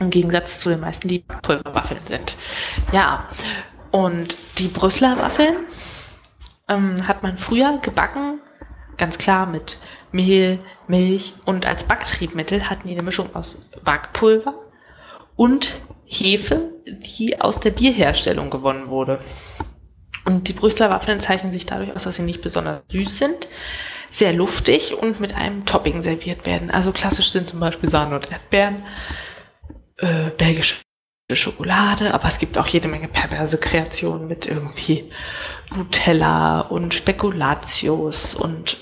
[0.00, 2.34] Im Gegensatz zu den meisten, die Pulverwaffeln sind.
[2.92, 3.28] Ja,
[3.90, 5.56] und die Brüsseler Waffeln
[6.68, 8.40] ähm, hat man früher gebacken
[8.96, 9.78] ganz klar mit
[10.10, 14.54] Mehl, Milch und als Backtriebmittel hatten die eine Mischung aus Backpulver
[15.36, 15.74] und
[16.04, 19.20] Hefe, die aus der Bierherstellung gewonnen wurde.
[20.24, 23.48] Und die Brüsseler Waffeln zeichnen sich dadurch aus, dass sie nicht besonders süß sind,
[24.12, 26.70] sehr luftig und mit einem Topping serviert werden.
[26.70, 28.84] Also klassisch sind zum Beispiel Sahne und Erdbeeren,
[29.98, 30.76] äh, belgische
[31.34, 35.10] Schokolade, aber es gibt auch jede Menge perverse Kreationen mit irgendwie
[35.74, 38.76] Nutella und Spekulatius und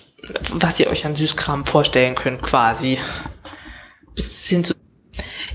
[0.51, 2.99] was ihr euch an Süßkram vorstellen könnt, quasi.
[4.15, 4.75] Bis hin zu.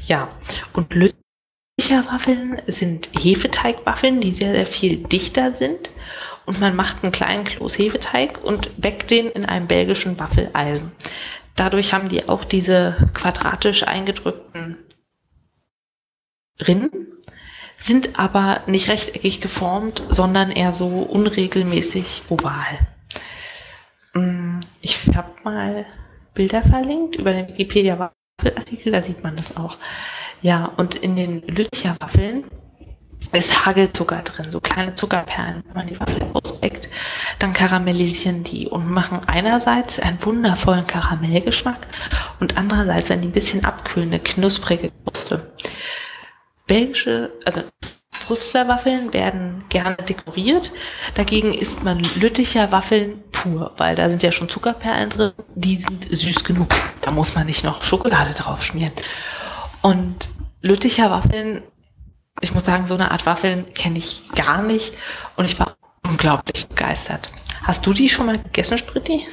[0.01, 0.29] Ja,
[0.73, 5.91] und Lütticher Waffeln sind Hefeteigwaffeln, die sehr, sehr viel dichter sind.
[6.45, 10.91] Und man macht einen kleinen Kloß Hefeteig und bäckt den in einem belgischen Waffeleisen.
[11.55, 14.77] Dadurch haben die auch diese quadratisch eingedrückten
[16.59, 17.07] Rinnen,
[17.77, 22.79] sind aber nicht rechteckig geformt, sondern eher so unregelmäßig oval.
[24.13, 25.85] Mm, ich habe mal
[26.33, 29.77] Bilder verlinkt über den Wikipedia-Waffelartikel, da sieht man das auch.
[30.41, 32.45] Ja, und in den Lütticher Waffeln
[33.31, 35.63] ist Hagelzucker drin, so kleine Zuckerperlen.
[35.65, 36.89] Wenn man die Waffel ausbeckt,
[37.39, 41.87] dann karamellisieren die und machen einerseits einen wundervollen Karamellgeschmack
[42.39, 45.51] und andererseits eine ein bisschen abkühlende, knusprige Kruste.
[46.67, 47.61] Belgische, also
[48.27, 50.71] Brüsseler Waffeln werden gerne dekoriert.
[51.13, 55.31] Dagegen isst man Lütticher Waffeln pur, weil da sind ja schon Zuckerperlen drin.
[55.53, 56.73] Die sind süß genug.
[57.01, 58.93] Da muss man nicht noch Schokolade drauf schmieren.
[59.81, 60.29] Und
[60.61, 61.61] Lütticher Waffeln,
[62.41, 64.93] ich muss sagen, so eine Art Waffeln kenne ich gar nicht.
[65.35, 67.29] Und ich war unglaublich begeistert.
[67.61, 69.27] Hast du die schon mal gegessen, Spritti?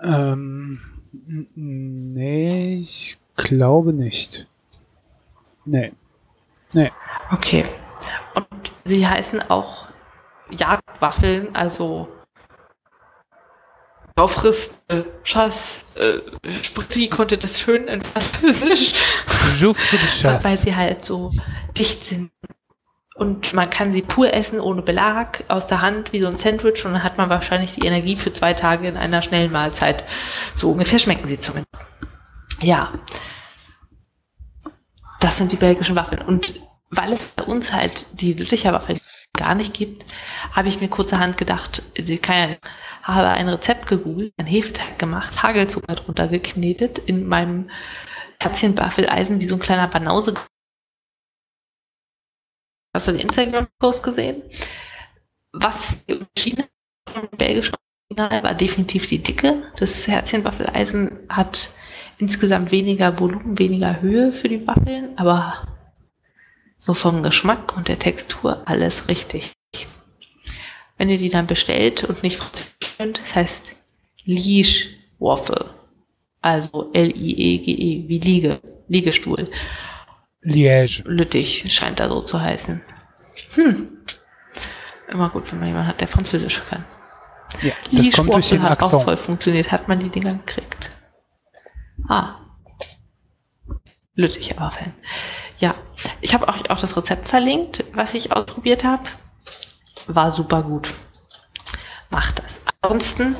[0.00, 0.80] Ähm,
[1.54, 4.46] nee, ich glaube nicht.
[5.64, 5.92] Nee.
[6.74, 6.90] Nee.
[7.30, 7.66] Okay.
[8.34, 8.46] Und
[8.84, 9.86] sie heißen auch
[10.50, 12.08] Jagdwaffeln, also
[14.16, 16.18] Aufriss, äh, Schass, äh,
[16.62, 18.92] Spritti konnte das schön in Französisch.
[20.44, 21.32] Weil sie halt so
[21.76, 22.30] dicht sind.
[23.14, 26.84] Und man kann sie pur essen, ohne Belag, aus der Hand, wie so ein Sandwich.
[26.84, 30.04] Und dann hat man wahrscheinlich die Energie für zwei Tage in einer schnellen Mahlzeit.
[30.56, 31.74] So ungefähr schmecken sie zumindest.
[32.60, 32.92] Ja
[35.22, 36.20] das sind die belgischen Waffeln.
[36.20, 39.00] Und weil es bei uns halt die Lütticher Waffeln
[39.34, 40.04] gar nicht gibt,
[40.54, 42.20] habe ich mir kurzerhand gedacht, ich
[43.02, 47.70] habe ein Rezept gegoogelt, ein Hefeteig gemacht, Hagelzucker drunter geknetet, in meinem
[48.40, 50.34] Herzchenwaffeleisen wie so ein kleiner Banause.
[52.92, 54.42] Hast du den Instagram-Post gesehen?
[55.52, 56.68] Was die Unterschiede
[57.08, 57.74] vom belgischen
[58.10, 59.62] Original war definitiv die Dicke.
[59.76, 61.70] Das Herzchenwaffeleisen hat
[62.18, 65.68] insgesamt weniger Volumen, weniger Höhe für die Waffeln, aber
[66.78, 69.52] so vom Geschmack und der Textur alles richtig.
[70.98, 72.40] Wenn ihr die dann bestellt und nicht
[72.96, 73.74] könnt, das heißt
[74.24, 75.66] Liege Waffle.
[76.40, 79.48] Also L-I-E-G-E, -E, wie Liege, Liegestuhl.
[80.44, 81.02] Liège.
[81.04, 82.80] Lüttich scheint da so zu heißen.
[83.54, 83.88] Hm.
[85.08, 86.84] Immer gut, wenn man jemanden hat, der Französisch kann.
[87.62, 88.94] Ja, das Liege kommt durch den hat Accent.
[88.94, 90.90] auch voll funktioniert, hat man die Dinger gekriegt.
[92.08, 92.36] Ah.
[94.14, 94.94] Lüttich Waffeln.
[95.58, 95.74] Ja,
[96.20, 99.04] ich habe euch auch das Rezept verlinkt, was ich ausprobiert habe.
[100.06, 100.92] War super gut.
[102.10, 102.60] Macht das.
[102.82, 103.36] Ansonsten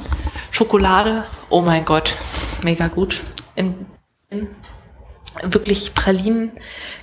[0.50, 2.14] Schokolade, oh mein Gott,
[2.62, 3.20] mega gut.
[3.54, 3.86] In
[5.42, 6.52] wirklich Pralinen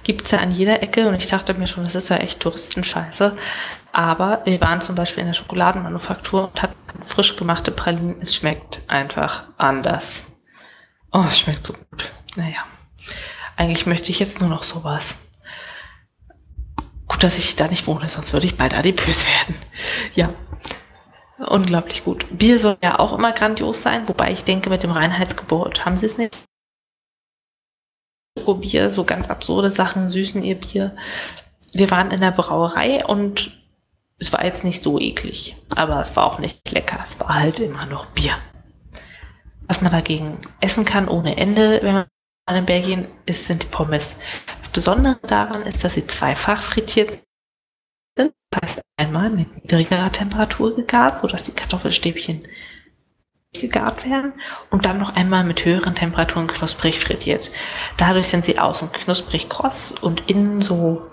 [0.03, 2.39] gibt es ja an jeder Ecke und ich dachte mir schon, das ist ja echt
[2.39, 3.35] Touristenscheiße.
[3.91, 8.21] Aber wir waren zum Beispiel in der Schokoladenmanufaktur und hatten frisch gemachte Pralinen.
[8.21, 10.28] Es schmeckt einfach anders.
[11.11, 12.11] Oh, es schmeckt so gut.
[12.35, 12.65] Naja,
[13.55, 15.15] eigentlich möchte ich jetzt nur noch sowas.
[17.07, 19.55] Gut, dass ich da nicht wohne, sonst würde ich bald adipös werden.
[20.13, 20.29] Ja,
[21.39, 22.25] unglaublich gut.
[22.31, 26.05] Bier soll ja auch immer grandios sein, wobei ich denke, mit dem Reinheitsgebot haben sie
[26.05, 26.37] es nicht.
[28.61, 30.95] Bier, so ganz absurde Sachen süßen ihr Bier.
[31.71, 33.51] Wir waren in der Brauerei und
[34.17, 37.03] es war jetzt nicht so eklig, aber es war auch nicht lecker.
[37.05, 38.33] Es war halt immer noch Bier.
[39.69, 42.07] Was man dagegen essen kann ohne Ende, wenn man
[42.49, 44.17] in Belgien ist, sind die Pommes.
[44.61, 47.19] Das Besondere daran ist, dass sie zweifach frittiert
[48.17, 48.33] sind.
[48.49, 52.47] Das heißt, einmal mit niedrigerer Temperatur gegart, sodass die Kartoffelstäbchen
[53.53, 54.33] gegart werden
[54.71, 57.51] und dann noch einmal mit höheren Temperaturen knusprig frittiert.
[57.97, 61.03] Dadurch sind sie außen knusprig kross und innen so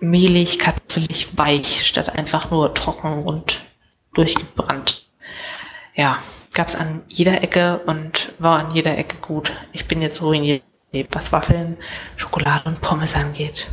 [0.00, 3.60] mehlig, kartoffelig weich, statt einfach nur trocken und
[4.12, 5.08] durchgebrannt.
[5.94, 6.18] Ja,
[6.58, 9.52] gab es an jeder Ecke und war an jeder Ecke gut.
[9.72, 10.64] Ich bin jetzt ruiniert,
[11.12, 11.76] was Waffeln,
[12.16, 13.70] Schokolade und Pommes angeht.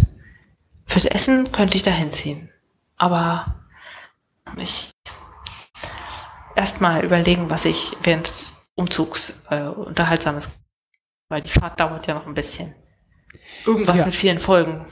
[0.85, 2.51] Fürs Essen könnte ich da hinziehen.
[2.95, 3.55] Aber
[4.57, 4.91] ich
[6.55, 10.51] erstmal überlegen, was ich während des Umzugs äh, unterhaltsames,
[11.27, 12.75] weil die Fahrt dauert ja noch ein bisschen.
[13.65, 14.05] Irgendwas ja.
[14.05, 14.85] mit vielen Folgen.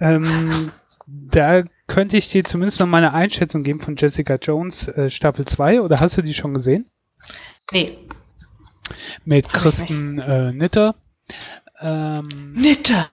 [0.00, 0.72] Ähm,
[1.08, 5.80] da könnte ich dir zumindest noch meine Einschätzung geben von Jessica Jones äh, Staffel 2
[5.80, 6.86] oder hast du die schon gesehen?
[7.72, 7.98] Nee.
[9.24, 10.96] Mit Kristen äh, Nitter.
[11.80, 13.08] Ähm, Nitter!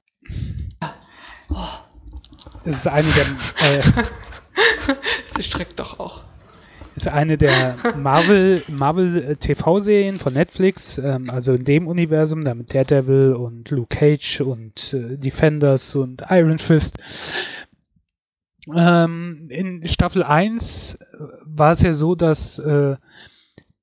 [1.49, 1.67] Oh.
[2.65, 3.77] Das ist eine der.
[3.77, 3.81] Äh,
[5.35, 6.21] Sie streckt doch auch.
[6.95, 12.55] Ist eine der Marvel, Marvel äh, TV-Serien von Netflix, ähm, also in dem Universum, da
[12.55, 16.97] mit Daredevil und Luke Cage und äh, Defenders und Iron Fist.
[18.73, 22.95] Ähm, in Staffel 1 äh, war es ja so, dass äh,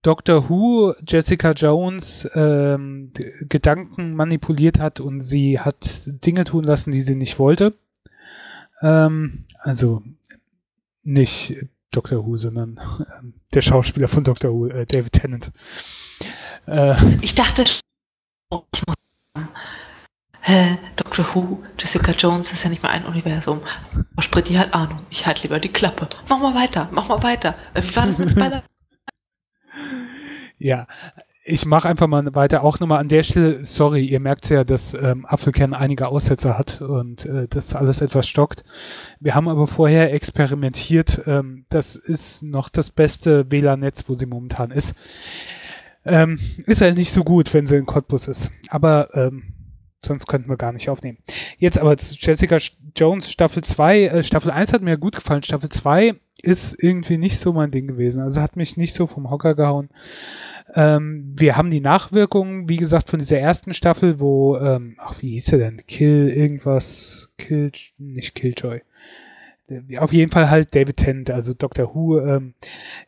[0.03, 3.13] Doctor Who Jessica Jones ähm,
[3.49, 7.75] Gedanken manipuliert hat und sie hat Dinge tun lassen, die sie nicht wollte.
[8.83, 10.03] Ähm, also
[11.05, 11.57] nicht
[11.93, 13.23] Doctor Who, sondern äh,
[13.55, 15.53] der Schauspieler von Doctor Who, äh, David Tennant.
[16.67, 17.81] Äh, ich dachte, ich
[18.51, 18.97] muss
[20.45, 20.77] Hä,
[21.13, 23.61] Doctor Who, Jessica Jones ist ja nicht mal ein Universum.
[24.15, 25.01] Aber Sprit, die hat Ahnung.
[25.11, 26.09] Ich halte lieber die Klappe.
[26.27, 27.55] Mach mal weiter, mach mal weiter.
[27.75, 28.63] Äh, wie war das mit Spider?
[30.59, 30.87] ja,
[31.45, 32.65] ich mache einfach mal weiter.
[32.65, 36.81] Auch nochmal an der Stelle, sorry, ihr merkt ja, dass ähm, Apfelkern einige Aussätze hat
[36.81, 38.65] und äh, das alles etwas stockt.
[39.21, 41.25] Wir haben aber vorher experimentiert.
[41.27, 44.95] Ähm, das ist noch das beste WLAN-Netz, wo sie momentan ist.
[46.07, 48.51] Ähm, ist halt nicht so gut, wenn sie in Cottbus ist.
[48.71, 49.52] Aber ähm,
[50.05, 51.19] sonst könnten wir gar nicht aufnehmen.
[51.59, 52.59] Jetzt aber zu Jessica
[52.97, 54.05] Jones Staffel 2.
[54.05, 55.43] Äh, Staffel 1 hat mir gut gefallen.
[55.43, 58.23] Staffel 2 ist irgendwie nicht so mein Ding gewesen.
[58.23, 59.91] Also hat mich nicht so vom Hocker gehauen.
[60.75, 65.33] Ähm, wir haben die Nachwirkungen, wie gesagt, von dieser ersten Staffel, wo, ähm, ach, wie
[65.33, 65.83] hieß er denn?
[65.87, 68.81] Kill irgendwas, Kill, nicht Killjoy.
[69.99, 71.95] Auf jeden Fall halt David Tennant, also Dr.
[71.95, 72.55] Who, ähm,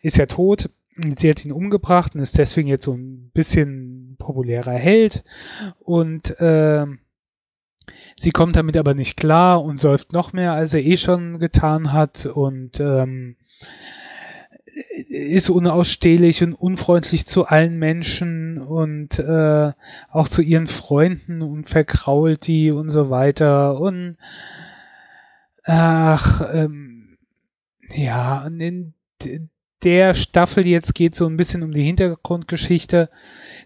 [0.00, 0.70] ist ja tot.
[1.16, 3.93] Sie hat ihn umgebracht und ist deswegen jetzt so ein bisschen
[4.24, 5.24] populärer Held.
[5.80, 7.00] Und ähm,
[8.16, 11.92] sie kommt damit aber nicht klar und säuft noch mehr, als er eh schon getan
[11.92, 12.26] hat.
[12.26, 13.36] Und ähm,
[15.08, 19.72] ist unausstehlich und unfreundlich zu allen Menschen und äh,
[20.10, 24.16] auch zu ihren Freunden und verkrault die und so weiter und
[25.62, 27.18] ach ähm,
[27.94, 28.94] ja und in
[29.84, 33.10] der Staffel jetzt geht so ein bisschen um die Hintergrundgeschichte.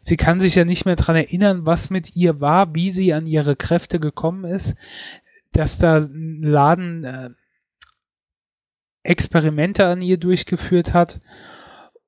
[0.01, 3.27] Sie kann sich ja nicht mehr dran erinnern, was mit ihr war, wie sie an
[3.27, 4.75] ihre Kräfte gekommen ist,
[5.53, 7.31] dass da ein Laden äh,
[9.03, 11.21] Experimente an ihr durchgeführt hat.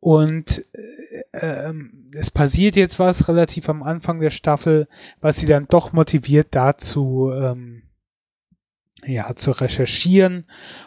[0.00, 4.88] Und äh, ähm, es passiert jetzt was relativ am Anfang der Staffel,
[5.20, 7.82] was sie dann doch motiviert dazu, ähm,
[9.04, 10.46] ja, zu recherchieren.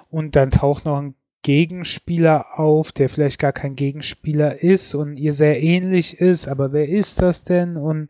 [0.09, 5.33] Und dann taucht noch ein Gegenspieler auf, der vielleicht gar kein Gegenspieler ist und ihr
[5.33, 6.47] sehr ähnlich ist.
[6.47, 7.77] Aber wer ist das denn?
[7.77, 8.09] Und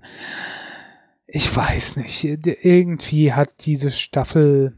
[1.27, 2.23] ich weiß nicht.
[2.23, 4.73] Irgendwie hat diese Staffel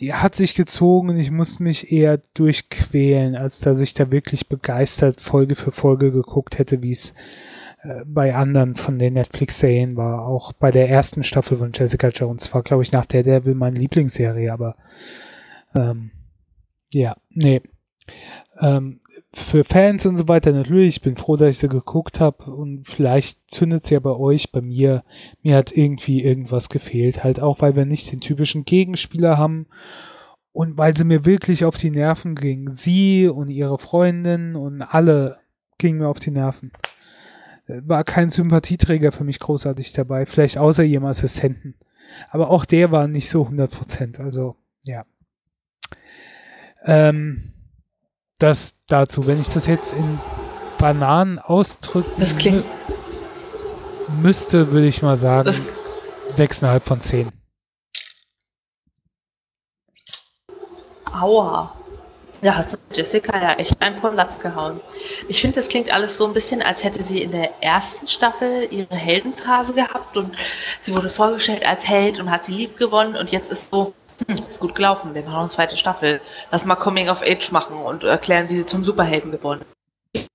[0.00, 4.48] die hat sich gezogen und ich musste mich eher durchquälen, als dass ich da wirklich
[4.48, 7.14] begeistert Folge für Folge geguckt hätte, wie es
[7.82, 10.26] äh, bei anderen von den Netflix-Serien war.
[10.26, 13.78] Auch bei der ersten Staffel von Jessica Jones war, glaube ich, nach der Devil meine
[13.78, 14.76] Lieblingsserie, aber
[15.76, 16.12] ähm,
[16.90, 17.62] ja, nee.
[18.60, 19.00] Ähm,
[19.32, 20.96] für Fans und so weiter natürlich.
[20.96, 24.50] Ich bin froh, dass ich sie geguckt habe und vielleicht zündet sie ja bei euch.
[24.50, 25.04] Bei mir,
[25.42, 27.22] mir hat irgendwie irgendwas gefehlt.
[27.22, 29.66] Halt auch, weil wir nicht den typischen Gegenspieler haben
[30.52, 32.72] und weil sie mir wirklich auf die Nerven ging.
[32.72, 35.38] Sie und ihre Freundin und alle
[35.78, 36.72] gingen mir auf die Nerven.
[37.68, 40.26] War kein Sympathieträger für mich großartig dabei.
[40.26, 41.76] Vielleicht außer ihrem Assistenten.
[42.30, 44.20] Aber auch der war nicht so 100%.
[44.20, 45.04] Also, ja.
[46.84, 47.52] Ähm,
[48.38, 49.26] das dazu.
[49.26, 50.18] Wenn ich das jetzt in
[50.78, 52.64] Bananen ausdrücken das klingt
[54.20, 55.54] müsste, würde ich mal sagen,
[56.26, 57.30] sechseinhalb von zehn.
[61.12, 61.74] Aua.
[62.42, 64.80] Da hast du Jessica ja echt einen von Latz gehauen.
[65.28, 68.66] Ich finde, das klingt alles so ein bisschen, als hätte sie in der ersten Staffel
[68.70, 70.34] ihre Heldenphase gehabt und
[70.80, 73.92] sie wurde vorgestellt als Held und hat sie lieb gewonnen und jetzt ist so,
[74.26, 76.20] hm, ist gut gelaufen, wir machen noch eine zweite Staffel.
[76.50, 79.64] Lass mal Coming of Age machen und erklären, wie sie zum Superhelden geworden
[80.12, 80.28] ist.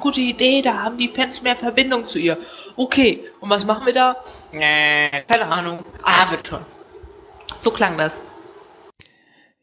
[0.00, 2.38] Gute Idee, da haben die Fans mehr Verbindung zu ihr.
[2.76, 4.16] Okay, und was machen wir da?
[4.52, 5.84] Nee, keine Ahnung.
[6.02, 6.64] Ah, wird schon.
[7.60, 8.26] So klang das.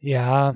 [0.00, 0.54] Ja,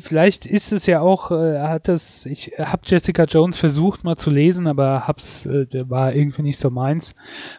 [0.00, 4.30] vielleicht ist es ja auch, äh, hat das, ich habe Jessica Jones versucht mal zu
[4.30, 7.14] lesen, aber hab's, äh, war irgendwie nicht so meins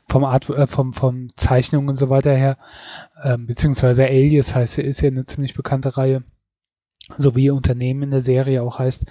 [0.07, 2.57] vom Art, äh, vom, vom Zeichnung und so weiter her,
[3.23, 6.23] ähm, beziehungsweise Alias heißt, ist ja eine ziemlich bekannte Reihe,
[7.17, 9.05] so wie Unternehmen in der Serie auch heißt.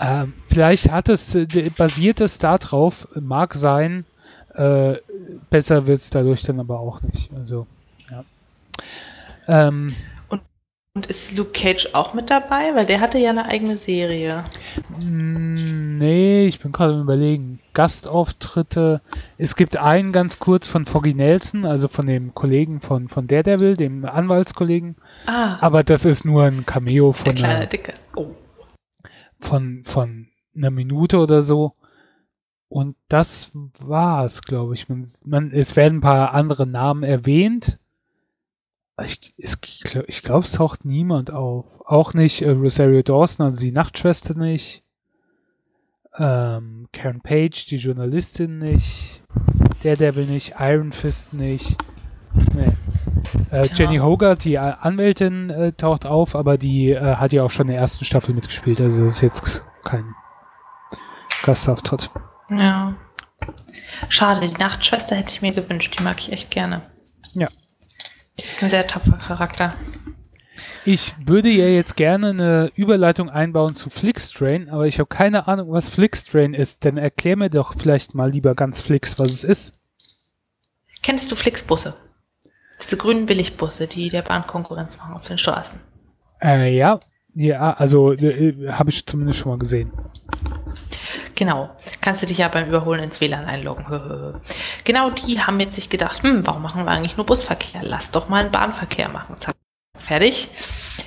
[0.00, 4.04] Ähm, vielleicht hat es, äh, basiert es darauf, mag sein,
[4.54, 4.96] äh,
[5.50, 7.30] besser wird's dadurch dann aber auch nicht.
[7.34, 7.66] Also,
[8.10, 8.24] ja.
[9.46, 9.94] Ähm,
[10.94, 12.74] und ist Luke Cage auch mit dabei?
[12.74, 14.44] Weil der hatte ja eine eigene Serie.
[15.00, 17.60] Mm, nee, ich bin gerade überlegen.
[17.72, 19.00] Gastauftritte.
[19.36, 23.76] Es gibt einen ganz kurz von Foggy Nelson, also von dem Kollegen von, von Daredevil,
[23.76, 24.96] dem Anwaltskollegen.
[25.26, 25.58] Ah.
[25.60, 27.94] Aber das ist nur ein Cameo von der kleine, einer, dicke.
[28.16, 28.34] Oh.
[29.38, 31.74] von, von einer Minute oder so.
[32.68, 34.88] Und das war's, glaube ich.
[34.88, 37.78] Man, man, es werden ein paar andere Namen erwähnt.
[39.04, 41.66] Ich, ich glaube, es taucht niemand auf.
[41.86, 44.82] Auch nicht äh, Rosario Dawson, also die Nachtschwester nicht.
[46.16, 49.22] Ähm, Karen Page, die Journalistin nicht.
[49.82, 50.54] Daredevil nicht.
[50.58, 51.76] Iron Fist nicht.
[52.54, 52.72] Nee.
[53.50, 57.68] Äh, Jenny Hogarth, die Anwältin, äh, taucht auf, aber die äh, hat ja auch schon
[57.68, 58.80] in der ersten Staffel mitgespielt.
[58.80, 60.14] Also das ist jetzt kein
[61.44, 62.10] Gastauftritt.
[62.50, 62.94] Ja.
[64.08, 65.98] Schade, die Nachtschwester hätte ich mir gewünscht.
[65.98, 66.82] Die mag ich echt gerne.
[67.32, 67.48] Ja.
[68.38, 69.74] Das ist ein sehr tapferer Charakter.
[70.84, 75.72] Ich würde ja jetzt gerne eine Überleitung einbauen zu Flixtrain, aber ich habe keine Ahnung,
[75.72, 76.84] was Flixtrain ist.
[76.84, 79.80] Denn erklär mir doch vielleicht mal lieber ganz Flix, was es ist.
[81.02, 81.96] Kennst du Flixbusse?
[82.80, 85.80] Diese grünen Billigbusse, die der Bahn Konkurrenz machen auf den Straßen.
[86.40, 87.00] Äh, ja,
[87.38, 89.92] ja, also äh, habe ich zumindest schon mal gesehen.
[91.36, 91.70] Genau.
[92.00, 94.40] Kannst du dich ja beim Überholen ins WLAN einloggen.
[94.82, 97.82] genau die haben jetzt sich gedacht, hm, warum machen wir eigentlich nur Busverkehr?
[97.84, 99.36] Lass doch mal einen Bahnverkehr machen.
[99.38, 99.54] Zack.
[99.96, 100.48] Fertig.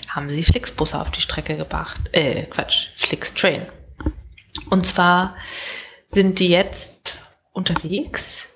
[0.08, 2.00] Haben sie Flixbusse auf die Strecke gebracht.
[2.14, 3.66] Äh, Quatsch, Flixtrain.
[4.70, 5.36] Und zwar
[6.08, 7.18] sind die jetzt
[7.52, 8.48] unterwegs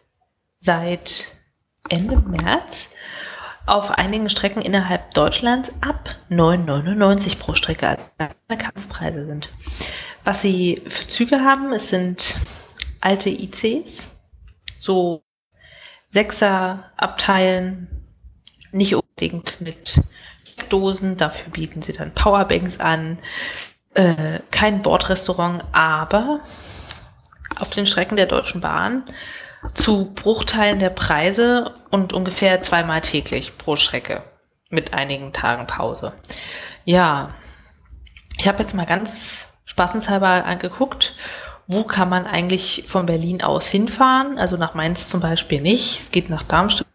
[0.59, 1.27] seit
[1.89, 2.87] Ende März
[3.65, 9.49] auf einigen Strecken innerhalb Deutschlands ab 9,99 pro Strecke, also keine Kampfpreise sind.
[10.23, 12.37] Was sie für Züge haben, es sind
[13.01, 14.09] alte ICs,
[14.79, 15.23] so
[16.11, 17.87] Sechser-Abteilen,
[18.71, 20.01] nicht unbedingt mit
[20.69, 23.19] Dosen, dafür bieten sie dann Powerbanks an,
[23.93, 26.41] äh, kein Bordrestaurant, aber
[27.57, 29.03] auf den Strecken der Deutschen Bahn
[29.73, 34.23] zu Bruchteilen der Preise und ungefähr zweimal täglich pro Strecke
[34.69, 36.13] mit einigen Tagen Pause.
[36.83, 37.31] Ja,
[38.37, 41.15] ich habe jetzt mal ganz spaßenshalber angeguckt,
[41.67, 44.37] wo kann man eigentlich von Berlin aus hinfahren.
[44.37, 46.01] Also nach Mainz zum Beispiel nicht.
[46.01, 46.87] Es geht nach Darmstadt,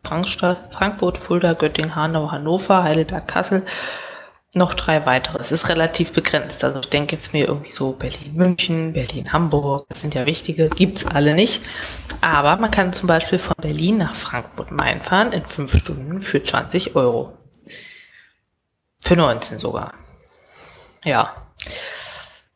[0.70, 3.64] Frankfurt, Fulda, Göttingen, Hanau, Hannover, Heidelberg, Kassel.
[4.52, 5.38] Noch drei weitere.
[5.38, 6.64] Es ist relativ begrenzt.
[6.64, 9.86] Also ich denke jetzt mir irgendwie so Berlin, München, Berlin, Hamburg.
[9.88, 10.68] Das sind ja wichtige.
[10.70, 11.62] Gibt's alle nicht.
[12.20, 16.42] Aber man kann zum Beispiel von Berlin nach Frankfurt Main fahren in fünf Stunden für
[16.42, 17.38] 20 Euro.
[19.00, 19.94] Für 19 sogar.
[21.04, 21.46] Ja.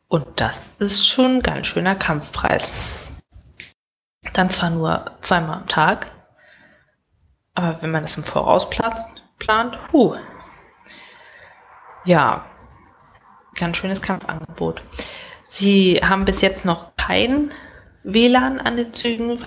[0.09, 2.73] Und das ist schon ein ganz schöner Kampfpreis.
[4.33, 6.11] Dann zwar nur zweimal am Tag,
[7.53, 8.99] aber wenn man das im Voraus plant,
[9.93, 10.15] huh.
[12.05, 12.45] Ja,
[13.55, 14.81] ganz schönes Kampfangebot.
[15.49, 17.51] Sie haben bis jetzt noch kein
[18.03, 19.43] WLAN an den Zügen,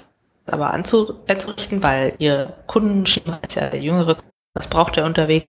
[0.47, 4.19] aber anzurichten, weil ihr Kundenschema ist ja der jüngere
[4.55, 5.47] Was braucht er unterwegs?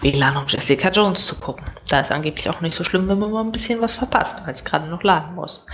[0.00, 1.66] WLAN, um Jessica Jones zu gucken.
[1.88, 4.54] Da ist angeblich auch nicht so schlimm, wenn man mal ein bisschen was verpasst, weil
[4.54, 5.64] es gerade noch laden muss.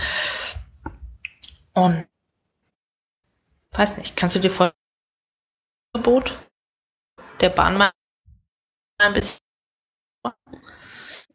[1.73, 2.05] Und
[3.71, 4.75] weiß nicht, kannst du dir vorstellen,
[7.41, 7.91] der Bahn mal
[8.99, 9.44] ein bisschen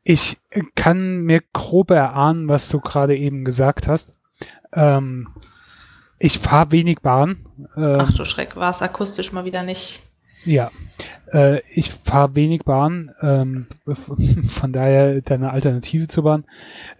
[0.03, 0.39] ich
[0.75, 4.19] kann mir grob erahnen, was du gerade eben gesagt hast.
[4.73, 5.29] Ähm,
[6.19, 7.47] ich fahre wenig Bahn.
[7.77, 10.03] Ähm, Ach du Schreck, war es akustisch mal wieder nicht.
[10.45, 10.71] Ja,
[11.33, 13.67] äh, ich fahre wenig Bahn, ähm,
[14.49, 16.45] von daher deine Alternative zur Bahn.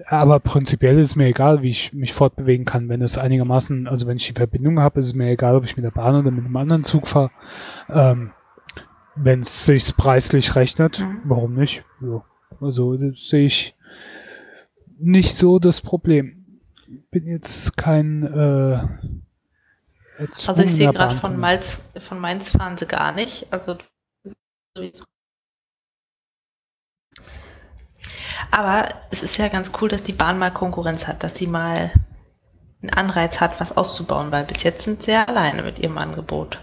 [0.07, 2.89] Aber prinzipiell ist es mir egal, wie ich mich fortbewegen kann.
[2.89, 5.77] Wenn es einigermaßen, also wenn ich die Verbindung habe, ist es mir egal, ob ich
[5.77, 7.31] mit der Bahn oder mit einem anderen Zug fahre.
[7.89, 8.33] Ähm,
[9.17, 11.23] wenn es sich preislich rechnet, mhm.
[11.25, 11.83] warum nicht?
[12.01, 12.23] Ja.
[12.61, 13.75] Also sehe ich
[14.99, 16.61] nicht so das Problem.
[17.11, 18.87] Bin jetzt kein äh,
[20.19, 23.47] Also ich sehe gerade von Mainz, von Mainz fahren sie gar nicht.
[23.53, 23.79] Also
[24.77, 25.05] sowieso.
[28.51, 31.93] Aber es ist ja ganz cool, dass die Bahn mal Konkurrenz hat, dass sie mal
[32.83, 36.59] einen Anreiz hat, was auszubauen, weil bis jetzt sind sie ja alleine mit ihrem Angebot.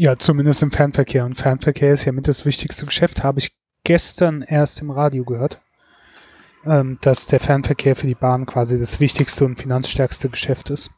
[0.00, 1.24] Ja, zumindest im Fernverkehr.
[1.24, 5.60] Und Fernverkehr ist ja mit das wichtigste Geschäft, habe ich gestern erst im Radio gehört,
[6.64, 10.92] ähm, dass der Fernverkehr für die Bahn quasi das wichtigste und finanzstärkste Geschäft ist.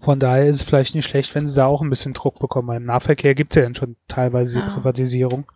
[0.00, 2.66] Von daher ist es vielleicht nicht schlecht, wenn sie da auch ein bisschen Druck bekommen.
[2.66, 5.46] Weil Im Nahverkehr gibt es ja dann schon teilweise die Privatisierung.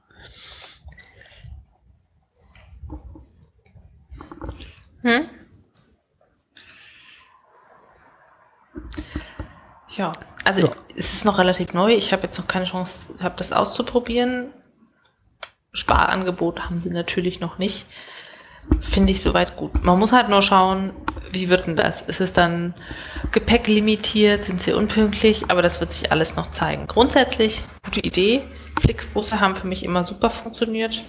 [5.02, 5.24] Hm?
[9.96, 10.12] Ja,
[10.44, 10.72] also ja.
[10.96, 11.92] es ist noch relativ neu.
[11.92, 14.52] Ich habe jetzt noch keine Chance, habe das auszuprobieren.
[15.72, 17.86] Sparangebot haben sie natürlich noch nicht.
[18.80, 19.82] Finde ich soweit gut.
[19.82, 20.92] Man muss halt nur schauen,
[21.32, 22.02] wie wird denn das?
[22.02, 22.74] Ist es dann
[23.32, 24.44] Gepäck limitiert?
[24.44, 25.50] Sind sie unpünktlich?
[25.50, 26.86] Aber das wird sich alles noch zeigen.
[26.86, 28.44] Grundsätzlich gute Idee.
[28.80, 31.02] Flixbusse haben für mich immer super funktioniert.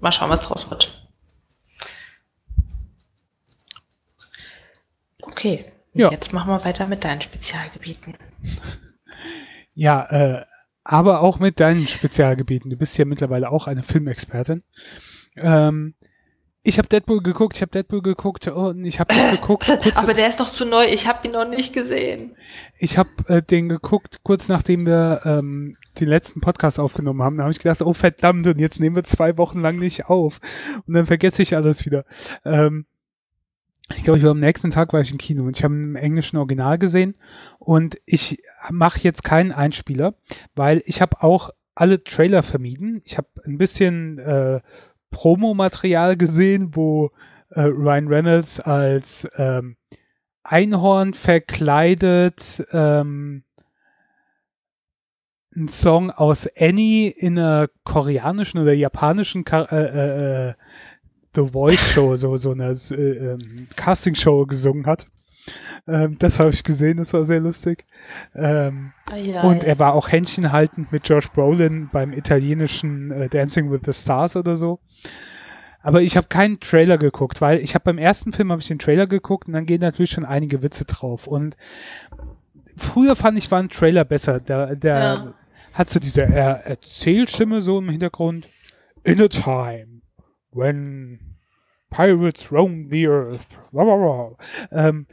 [0.00, 1.08] Mal schauen, was draus wird.
[5.22, 6.10] Okay, ja.
[6.10, 8.14] jetzt machen wir weiter mit deinen Spezialgebieten.
[9.72, 10.44] Ja, äh,
[10.84, 12.70] aber auch mit deinen Spezialgebieten.
[12.70, 14.62] Du bist ja mittlerweile auch eine Filmexpertin.
[15.36, 15.94] Ähm,
[16.62, 19.70] ich habe Deadpool geguckt, ich habe Deadpool geguckt und ich habe geguckt.
[19.96, 22.36] aber der ist doch zu neu, ich habe ihn noch nicht gesehen.
[22.78, 27.38] Ich habe äh, den geguckt, kurz nachdem wir ähm, den letzten Podcast aufgenommen haben.
[27.38, 30.40] Da habe ich gedacht, oh verdammt, und jetzt nehmen wir zwei Wochen lang nicht auf.
[30.86, 32.04] Und dann vergesse ich alles wieder.
[32.44, 32.84] Ähm,
[33.96, 35.96] ich glaube, ich war am nächsten Tag war ich im Kino und ich habe einen
[35.96, 37.14] englischen Original gesehen
[37.58, 40.14] und ich mache jetzt keinen Einspieler,
[40.54, 43.02] weil ich habe auch alle Trailer vermieden.
[43.04, 44.60] Ich habe ein bisschen äh,
[45.10, 47.10] Promomaterial gesehen, wo
[47.50, 49.76] äh, Ryan Reynolds als ähm,
[50.42, 53.44] Einhorn verkleidet ähm,
[55.54, 60.54] einen Song aus Annie in einer koreanischen oder japanischen Kar äh, äh, äh
[61.34, 65.06] The Voice Show, so, so eine äh, ähm, Casting Show gesungen hat.
[65.86, 67.84] Ähm, das habe ich gesehen, das war sehr lustig.
[68.34, 69.70] Ähm, ah, ja, und ja.
[69.70, 74.56] er war auch händchenhaltend mit Josh Brolin beim italienischen äh, Dancing with the Stars oder
[74.56, 74.80] so.
[75.82, 78.78] Aber ich habe keinen Trailer geguckt, weil ich habe beim ersten Film habe ich den
[78.78, 81.26] Trailer geguckt und dann gehen natürlich schon einige Witze drauf.
[81.26, 81.56] Und
[82.76, 84.40] früher fand ich war ein Trailer besser.
[84.40, 85.34] Der, der ja.
[85.72, 88.48] hat so diese er Erzählstimme so im Hintergrund.
[89.04, 89.99] In a time
[90.52, 91.18] when
[91.90, 93.46] Pirates roam the earth.
[94.72, 95.06] Ähm,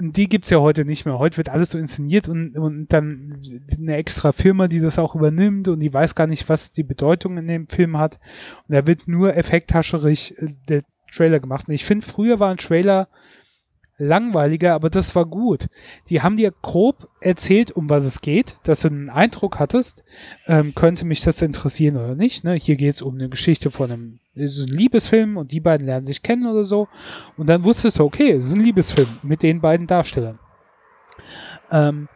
[0.00, 1.18] die gibt's ja heute nicht mehr.
[1.18, 3.40] Heute wird alles so inszeniert und, und dann
[3.76, 7.36] eine extra Firma, die das auch übernimmt und die weiß gar nicht, was die Bedeutung
[7.36, 8.20] in dem Film hat.
[8.68, 10.82] Und da wird nur effekthascherig äh, der
[11.12, 11.66] Trailer gemacht.
[11.68, 13.08] Und ich finde, früher war ein Trailer
[13.98, 15.68] langweiliger, aber das war gut.
[16.08, 20.04] Die haben dir grob erzählt, um was es geht, dass du einen Eindruck hattest,
[20.46, 22.44] ähm, könnte mich das interessieren oder nicht.
[22.44, 22.54] Ne?
[22.54, 25.86] Hier geht es um eine Geschichte von einem, es ist ein Liebesfilm und die beiden
[25.86, 26.88] lernen sich kennen oder so.
[27.36, 30.38] Und dann wusstest du, okay, es ist ein Liebesfilm mit den beiden Darstellern.
[31.70, 32.08] Ähm,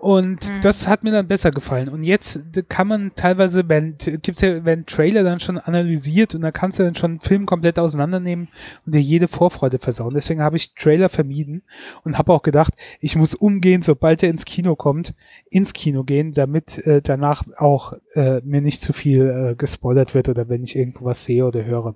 [0.00, 0.60] und mhm.
[0.62, 1.88] das hat mir dann besser gefallen.
[1.88, 6.52] Und jetzt kann man teilweise, wenn gibt's ja, wenn Trailer dann schon analysiert und da
[6.52, 8.48] kannst du dann schon einen Film komplett auseinandernehmen
[8.84, 10.14] und dir jede Vorfreude versauen.
[10.14, 11.62] Deswegen habe ich Trailer vermieden
[12.04, 15.14] und habe auch gedacht, ich muss umgehen, sobald er ins Kino kommt,
[15.50, 20.28] ins Kino gehen, damit äh, danach auch äh, mir nicht zu viel äh, gespoilert wird
[20.28, 21.94] oder wenn ich irgendwo was sehe oder höre.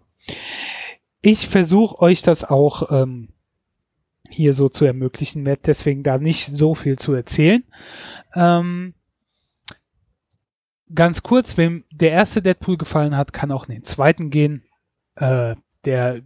[1.23, 3.29] Ich versuche euch das auch ähm,
[4.31, 7.65] hier so zu ermöglichen, werde deswegen da nicht so viel zu erzählen.
[8.35, 8.95] Ähm,
[10.95, 14.65] ganz kurz, wem der erste Deadpool gefallen hat, kann auch in den zweiten gehen.
[15.17, 16.23] Äh, der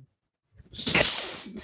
[0.71, 1.57] yes.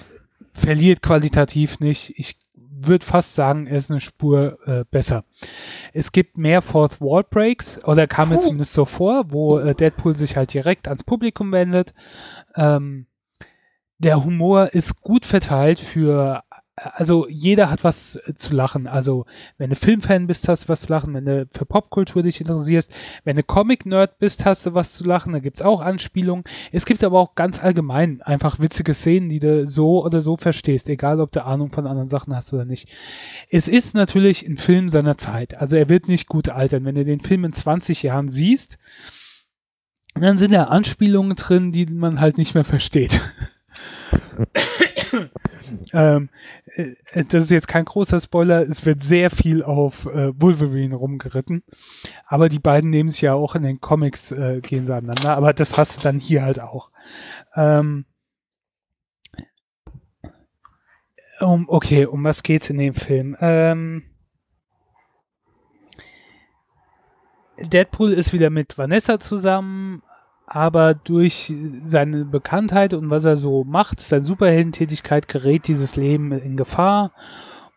[0.53, 2.15] verliert qualitativ nicht.
[2.17, 5.25] Ich würde fast sagen, er ist eine Spur äh, besser.
[5.93, 10.17] Es gibt mehr Fourth Wall Breaks, oder kam mir zumindest so vor, wo äh, Deadpool
[10.17, 11.93] sich halt direkt ans Publikum wendet.
[12.57, 13.07] Ähm,
[14.01, 16.43] der Humor ist gut verteilt für
[16.83, 18.87] also jeder hat was zu lachen.
[18.87, 19.27] Also
[19.59, 21.13] wenn du Filmfan bist, hast du was zu lachen.
[21.13, 22.91] Wenn du für Popkultur dich interessierst,
[23.25, 25.35] wenn du Comic-Nerd bist, hast du was zu lachen.
[25.35, 26.45] Da gibt's auch Anspielungen.
[26.73, 30.89] Es gibt aber auch ganz allgemein einfach witzige Szenen, die du so oder so verstehst,
[30.89, 32.89] egal ob du Ahnung von anderen Sachen hast oder nicht.
[33.51, 35.59] Es ist natürlich ein Film seiner Zeit.
[35.59, 36.87] Also er wird nicht gut altern.
[36.87, 38.79] Wenn du den Film in 20 Jahren siehst,
[40.15, 43.21] dann sind da Anspielungen drin, die man halt nicht mehr versteht.
[45.93, 46.29] ähm,
[46.75, 51.63] äh, das ist jetzt kein großer Spoiler, es wird sehr viel auf äh, Wolverine rumgeritten.
[52.27, 55.37] Aber die beiden nehmen sich ja auch in den Comics, äh, gehen sie aneinander.
[55.37, 56.91] Aber das hast du dann hier halt auch.
[57.55, 58.05] Ähm,
[61.41, 63.37] um, okay, um was geht's in dem Film?
[63.41, 64.05] Ähm,
[67.59, 70.03] Deadpool ist wieder mit Vanessa zusammen,
[70.53, 76.57] aber durch seine Bekanntheit und was er so macht, seine Superheldentätigkeit, gerät dieses Leben in
[76.57, 77.13] Gefahr.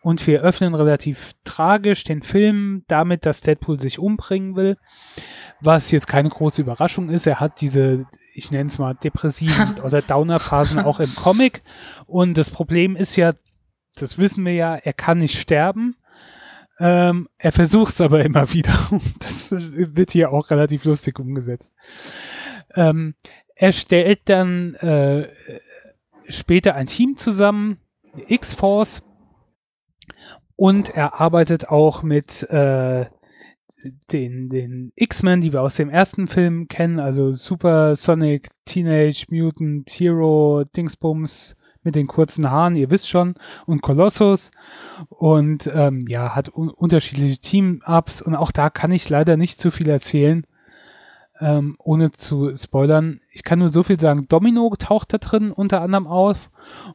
[0.02, 4.78] Und wir öffnen relativ tragisch den Film damit, dass Deadpool sich umbringen will.
[5.62, 7.28] Was jetzt keine große Überraschung ist.
[7.28, 11.62] Er hat diese, ich nenne es mal, depressiven oder Downer-Phasen auch im Comic.
[12.08, 13.34] Und das Problem ist ja,
[13.96, 15.96] das wissen wir ja, er kann nicht sterben.
[16.80, 18.74] Ähm, er versucht es aber immer wieder.
[19.20, 21.72] Das wird hier auch relativ lustig umgesetzt.
[22.76, 23.16] Ähm,
[23.56, 25.30] er stellt dann äh,
[26.28, 27.78] später ein Team zusammen,
[28.28, 29.02] X-Force,
[30.56, 33.06] und er arbeitet auch mit äh,
[34.12, 39.90] den, den X-Men, die wir aus dem ersten Film kennen, also Super Sonic, Teenage Mutant,
[39.90, 44.52] Hero, Dingsbums mit den kurzen Haaren, ihr wisst schon, und Colossus.
[45.10, 48.22] Und ähm, ja, hat un unterschiedliche Team-Ups.
[48.22, 50.46] Und auch da kann ich leider nicht zu viel erzählen
[51.44, 53.20] ähm, ohne zu spoilern.
[53.32, 54.28] Ich kann nur so viel sagen.
[54.28, 56.38] Domino taucht da drin unter anderem auf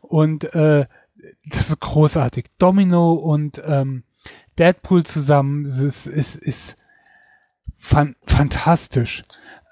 [0.01, 0.87] und äh,
[1.47, 2.47] das ist großartig.
[2.59, 4.05] Domino und ähm,
[4.59, 6.77] Deadpool zusammen ist, ist, ist
[7.77, 9.25] fan fantastisch.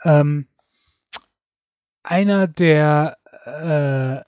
[0.05, 0.47] Ähm,
[2.03, 4.25] einer der äh,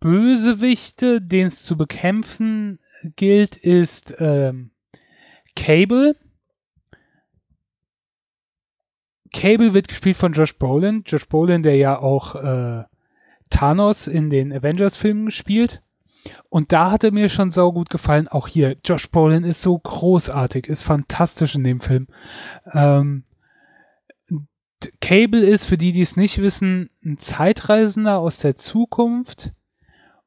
[0.00, 2.78] Bösewichte, den es zu bekämpfen
[3.16, 4.70] gilt, ist ähm,
[5.56, 6.16] Cable.
[9.32, 11.02] Cable wird gespielt von Josh Brolin.
[11.06, 12.84] Josh Brolin, der ja auch äh,
[13.50, 15.82] Thanos in den Avengers-Filmen spielt.
[16.48, 18.28] Und da hat er mir schon sau gut gefallen.
[18.28, 22.06] Auch hier, Josh Brolin ist so großartig, ist fantastisch in dem Film.
[22.72, 23.24] Ähm,
[25.00, 29.52] Cable ist, für die, die es nicht wissen, ein Zeitreisender aus der Zukunft.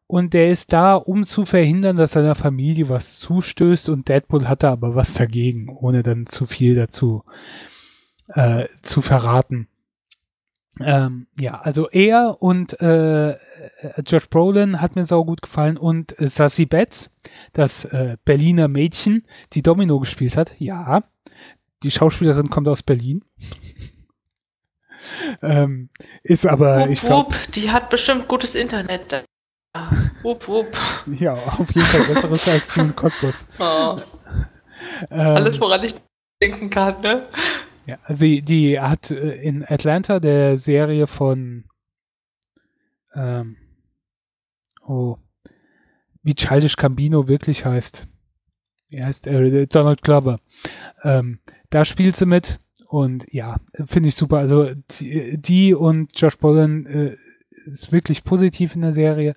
[0.07, 3.89] Und der ist da, um zu verhindern, dass seiner Familie was zustößt.
[3.89, 7.23] Und Deadpool hatte aber was dagegen, ohne dann zu viel dazu
[8.27, 9.67] äh, zu verraten.
[10.81, 13.37] Ähm, ja, also er und äh,
[14.05, 17.09] Josh Brolin hat mir sau gut gefallen und äh, Sassy Betts,
[17.53, 20.59] das äh, Berliner Mädchen, die Domino gespielt hat.
[20.59, 21.03] Ja,
[21.83, 23.23] die Schauspielerin kommt aus Berlin.
[25.41, 25.89] ähm,
[26.23, 29.23] ist aber, wupp, ich glaube, die hat bestimmt gutes Internet.
[30.23, 30.77] Wupp, wupp.
[31.19, 33.45] Ja, auf jeden Fall besseres als June Cottbus.
[33.59, 33.97] Oh.
[35.11, 35.95] Ähm, Alles, woran ich
[36.41, 37.27] denken kann, ne?
[37.85, 41.65] Ja, also die, hat äh, in Atlanta der Serie von
[43.13, 43.57] ähm,
[44.85, 45.17] oh,
[46.23, 48.07] wie Childish Cambino wirklich heißt.
[48.89, 50.39] Wie heißt äh, Donald Glover.
[51.03, 54.37] Ähm, da spielt sie mit und ja, finde ich super.
[54.37, 57.17] Also die, die und Josh Brolin äh,
[57.65, 59.35] ist wirklich positiv in der Serie.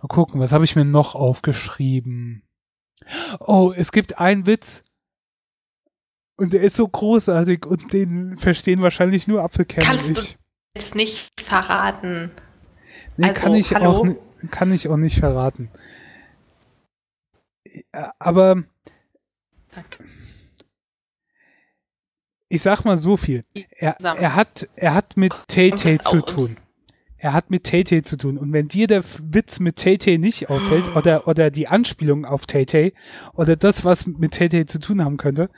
[0.00, 2.42] Mal gucken, was habe ich mir noch aufgeschrieben?
[3.40, 4.82] Oh, es gibt einen Witz,
[6.40, 9.86] und der ist so großartig und den verstehen wahrscheinlich nur Apfelkerne.
[9.86, 10.22] Kannst du
[10.74, 12.30] jetzt nicht verraten?
[13.18, 13.90] Nee, also, kann, ich hallo?
[13.90, 15.70] auch, kann ich auch nicht verraten.
[18.18, 18.64] Aber
[22.48, 23.44] ich sag mal so viel.
[23.70, 26.56] Er, er, hat, er hat mit Tay Tay zu tun
[27.20, 28.38] er hat mit Tay-Tay zu tun.
[28.38, 32.94] Und wenn dir der Witz mit Tay-Tay nicht auffällt oder, oder die Anspielung auf Tay-Tay
[33.34, 35.50] oder das, was mit Tay-Tay zu tun haben könnte,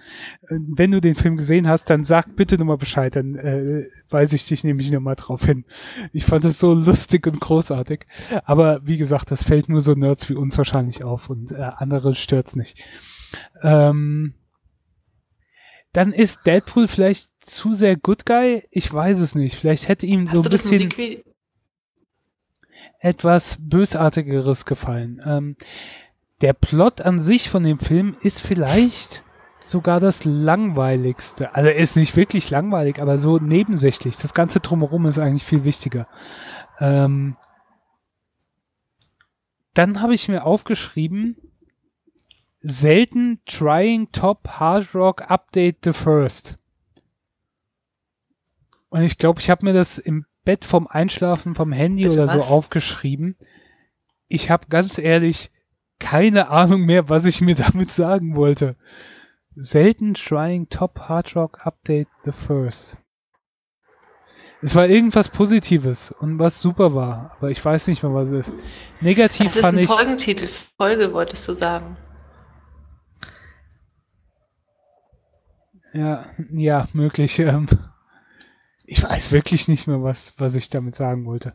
[0.49, 4.35] äh, wenn du den Film gesehen hast, dann sag bitte nochmal Bescheid, dann äh, weise
[4.35, 5.65] ich dich nämlich nochmal drauf hin.
[6.13, 8.07] Ich fand es so lustig und großartig.
[8.45, 12.17] Aber wie gesagt, das fällt nur so Nerds wie uns wahrscheinlich auf und äh, andere
[12.17, 12.83] stört's nicht.
[13.63, 14.35] Ähm,
[15.93, 18.65] dann ist Deadpool vielleicht zu sehr Good Guy?
[18.71, 19.57] Ich weiß es nicht.
[19.57, 20.89] Vielleicht hätte ihm Hast so ein bisschen
[23.03, 25.21] etwas Bösartigeres gefallen.
[25.27, 25.57] Ähm,
[26.41, 29.25] der Plot an sich von dem Film ist vielleicht
[29.61, 31.55] sogar das langweiligste.
[31.55, 34.17] Also ist nicht wirklich langweilig, aber so nebensächlich.
[34.17, 36.07] Das ganze drumherum ist eigentlich viel wichtiger.
[36.79, 37.37] Ähm,
[39.75, 41.37] dann habe ich mir aufgeschrieben,
[42.61, 46.57] selten trying top hard rock update the first.
[48.91, 52.25] Und ich glaube, ich habe mir das im Bett vom Einschlafen vom Handy Bitte oder
[52.25, 52.33] was?
[52.33, 53.37] so aufgeschrieben.
[54.29, 55.51] Ich habe ganz ehrlich
[55.99, 58.77] keine Ahnung mehr, was ich mir damit sagen wollte.
[59.55, 62.97] Selten trying top hard rock update the first.
[64.65, 68.49] Es war irgendwas Positives und was super war, aber ich weiß nicht mehr, was es
[68.49, 68.55] ist.
[69.01, 69.87] Negativ das fand ich.
[69.87, 70.49] Das ist ein Folgentitel.
[70.77, 71.97] Folge wolltest du sagen.
[75.93, 77.39] Ja, ja, möglich.
[77.41, 77.69] Ähm,
[78.85, 81.55] ich weiß wirklich nicht mehr, was, was ich damit sagen wollte.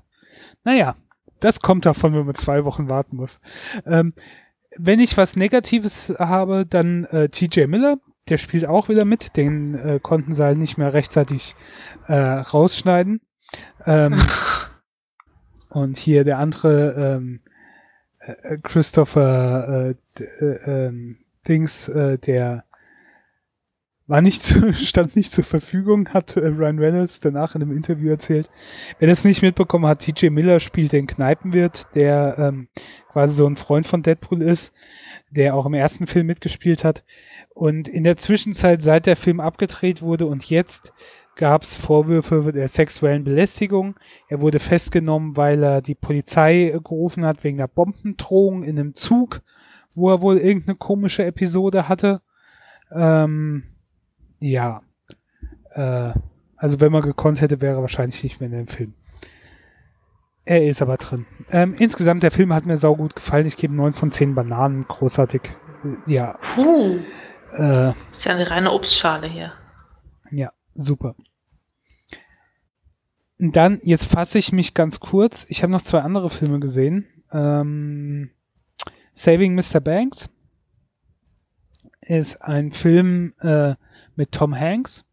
[0.63, 0.95] Naja,
[1.39, 3.41] das kommt davon, wenn man zwei Wochen warten muss.
[3.86, 4.13] Ähm,
[4.75, 7.97] wenn ich was Negatives habe, dann äh, TJ Miller,
[8.30, 9.38] der spielt auch wieder mit.
[9.38, 11.55] Den äh, konnten sie halt nicht mehr rechtzeitig
[12.07, 13.21] äh, rausschneiden.
[13.86, 14.19] Ähm,
[15.69, 17.41] und hier der andere ähm,
[18.19, 21.17] äh, Christopher äh, äh, ähm,
[21.47, 22.65] Dings, der
[24.08, 28.10] war nicht zu, stand nicht zur Verfügung, hat äh, Ryan Reynolds danach in einem Interview
[28.10, 28.49] erzählt.
[28.99, 32.70] Wer das nicht mitbekommen hat, TJ Miller spielt den Kneipenwirt, der ähm,
[33.12, 34.74] quasi so ein Freund von Deadpool ist,
[35.30, 37.03] der auch im ersten Film mitgespielt hat.
[37.53, 40.93] Und in der Zwischenzeit, seit der Film abgedreht wurde und jetzt,
[41.36, 43.95] gab es Vorwürfe der sexuellen Belästigung.
[44.28, 49.41] Er wurde festgenommen, weil er die Polizei gerufen hat wegen der Bombendrohung in einem Zug,
[49.95, 52.22] wo er wohl irgendeine komische Episode hatte.
[52.91, 53.64] Ähm,
[54.39, 54.81] ja.
[55.71, 56.13] Äh,
[56.55, 58.93] also wenn man gekonnt hätte, wäre er wahrscheinlich nicht mehr in dem Film.
[60.45, 61.25] Er ist aber drin.
[61.51, 63.47] Ähm, insgesamt, der Film hat mir saugut gefallen.
[63.47, 64.88] Ich gebe 9 von 10 Bananen.
[64.88, 65.41] Großartig.
[66.05, 66.38] Ja.
[66.55, 66.99] Puh.
[67.57, 69.51] Äh, ist ja eine reine Obstschale hier.
[70.31, 71.15] Ja, super.
[73.39, 75.45] Und dann, jetzt fasse ich mich ganz kurz.
[75.49, 77.07] Ich habe noch zwei andere Filme gesehen.
[77.31, 78.31] Ähm,
[79.13, 79.79] Saving Mr.
[79.79, 80.29] Banks
[82.01, 83.75] ist ein Film äh,
[84.18, 85.05] mit Tom Hanks.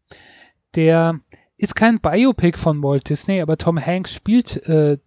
[0.75, 1.19] Der
[1.57, 4.97] ist kein Biopic von Walt Disney, aber Tom Hanks spielt äh,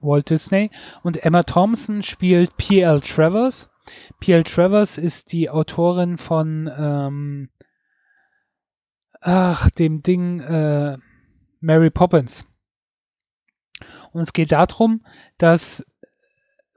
[0.00, 0.70] Walt Disney
[1.02, 3.00] und Emma Thompson spielt P.L.
[3.00, 3.70] Travers.
[4.20, 4.44] P.L.
[4.44, 7.50] Travers ist die Autorin von ähm,
[9.20, 10.98] ach, dem Ding äh,
[11.60, 12.46] Mary Poppins.
[14.12, 15.04] Und es geht darum,
[15.38, 15.84] dass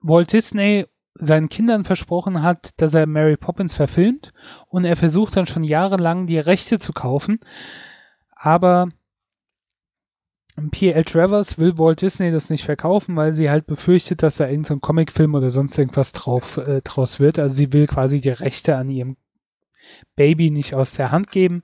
[0.01, 0.85] Walt Disney
[1.21, 4.33] seinen Kindern versprochen hat, dass er Mary Poppins verfilmt
[4.67, 7.39] und er versucht dann schon jahrelang die Rechte zu kaufen,
[8.35, 8.89] aber
[10.71, 11.03] P.L.
[11.05, 14.79] Travers will Walt Disney das nicht verkaufen, weil sie halt befürchtet, dass da irgendein so
[14.79, 17.39] Comicfilm oder sonst irgendwas drauf, äh, draus wird.
[17.39, 19.17] Also sie will quasi die Rechte an ihrem
[20.15, 21.63] Baby nicht aus der Hand geben.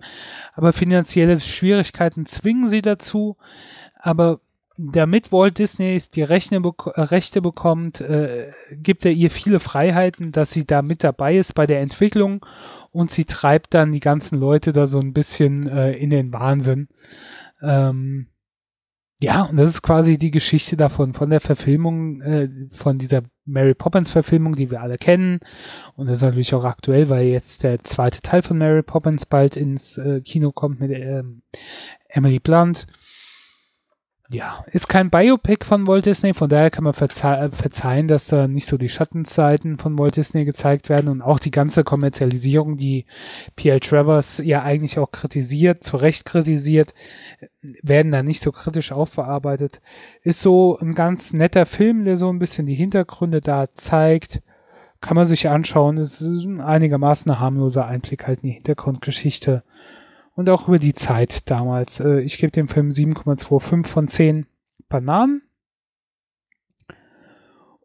[0.54, 3.38] Aber finanzielle Schwierigkeiten zwingen sie dazu.
[3.96, 4.40] Aber
[4.78, 10.52] damit Walt Disney die Rechne äh, Rechte bekommt, äh, gibt er ihr viele Freiheiten, dass
[10.52, 12.46] sie da mit dabei ist bei der Entwicklung
[12.92, 16.90] und sie treibt dann die ganzen Leute da so ein bisschen äh, in den Wahnsinn.
[17.62, 18.28] Ähm,
[19.20, 23.74] ja, und das ist quasi die Geschichte davon, von der Verfilmung, äh, von dieser Mary
[23.74, 25.40] Poppins Verfilmung, die wir alle kennen.
[25.96, 29.58] Und das ist natürlich auch aktuell, weil jetzt der zweite Teil von Mary Poppins bald
[29.58, 31.42] ins äh, Kino kommt mit ähm,
[32.10, 32.86] Emily Blunt
[34.30, 38.48] ja, ist kein Biopic von Walt Disney, von daher kann man verze verzeihen, dass da
[38.48, 43.06] nicht so die Schattenseiten von Walt Disney gezeigt werden und auch die ganze Kommerzialisierung, die
[43.56, 43.80] P.L.
[43.80, 46.94] Travers ja eigentlich auch kritisiert, zu Recht kritisiert,
[47.62, 49.80] werden da nicht so kritisch aufbearbeitet.
[50.24, 54.42] Ist so ein ganz netter Film, der so ein bisschen die Hintergründe da zeigt.
[55.00, 55.98] Kann man sich anschauen.
[55.98, 59.64] Ist einigermaßen ein harmloser Einblick halt in die Hintergrundgeschichte
[60.38, 62.00] und auch über die Zeit damals.
[62.00, 64.46] Äh, ich gebe dem Film 7,25 von 10
[64.88, 65.42] Bananen.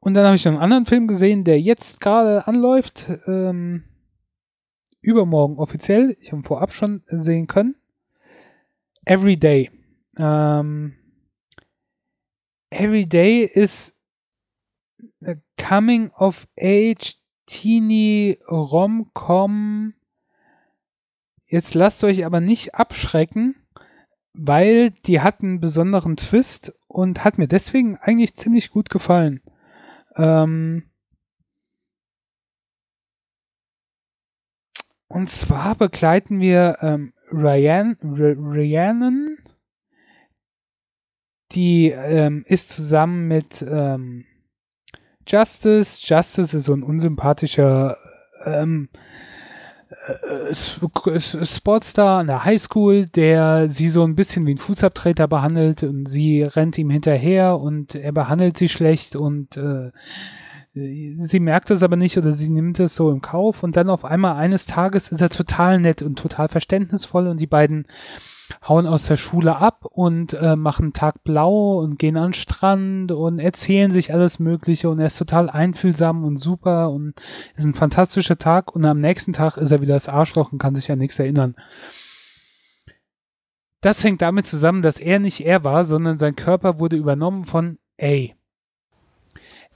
[0.01, 3.09] Und dann habe ich noch einen anderen Film gesehen, der jetzt gerade anläuft.
[3.27, 3.85] Ähm,
[5.01, 6.17] übermorgen offiziell.
[6.21, 7.75] Ich habe vorab schon sehen können.
[9.07, 9.71] Every Day.
[10.19, 10.95] Ähm,
[12.69, 13.97] Every Day ist
[15.57, 19.95] Coming of Age Teeny Rom-Com
[21.53, 23.55] Jetzt lasst euch aber nicht abschrecken,
[24.33, 29.43] weil die hat einen besonderen Twist und hat mir deswegen eigentlich ziemlich gut gefallen.
[30.17, 30.85] Ähm
[35.09, 39.37] und zwar begleiten wir ähm, Ryan, Rhiannon,
[41.51, 44.25] die ähm, ist zusammen mit ähm,
[45.27, 46.01] Justice.
[46.03, 47.99] Justice ist so ein unsympathischer
[48.47, 49.12] ähm, äh,
[50.53, 56.43] Sportstar an der Highschool, der sie so ein bisschen wie ein Fußabtreter behandelt und sie
[56.43, 59.91] rennt ihm hinterher und er behandelt sie schlecht und äh,
[60.75, 64.07] sie merkt es aber nicht oder sie nimmt es so im Kauf und dann auf
[64.07, 67.87] einmal eines Tages ist er total nett und total verständnisvoll und die beiden
[68.67, 73.13] hauen aus der Schule ab und äh, machen Tag blau und gehen an den Strand
[73.13, 77.15] und erzählen sich alles Mögliche und er ist total einfühlsam und super und
[77.55, 80.75] ist ein fantastischer Tag und am nächsten Tag ist er wieder das Arschloch und kann
[80.75, 81.55] sich an nichts erinnern.
[83.83, 87.79] Das hängt damit zusammen, dass er nicht er war, sondern sein Körper wurde übernommen von
[88.01, 88.29] A.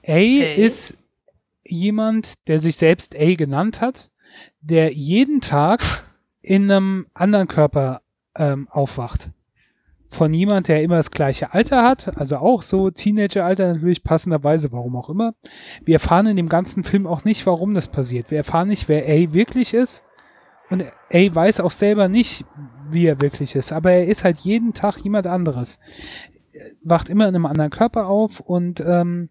[0.07, 0.65] A okay.
[0.65, 0.97] ist
[1.65, 4.11] jemand, der sich selbst A genannt hat,
[4.61, 5.83] der jeden Tag
[6.41, 8.03] in einem anderen Körper
[8.37, 9.31] ähm, aufwacht.
[10.11, 14.95] Von jemand, der immer das gleiche Alter hat, also auch so Teenageralter natürlich passenderweise, warum
[14.95, 15.35] auch immer.
[15.85, 18.31] Wir erfahren in dem ganzen Film auch nicht, warum das passiert.
[18.31, 20.05] Wir erfahren nicht, wer A wirklich ist.
[20.71, 22.45] Und A weiß auch selber nicht,
[22.91, 23.73] wie er wirklich ist.
[23.73, 25.79] Aber er ist halt jeden Tag jemand anderes.
[26.85, 29.31] Wacht immer in einem anderen Körper auf und ähm,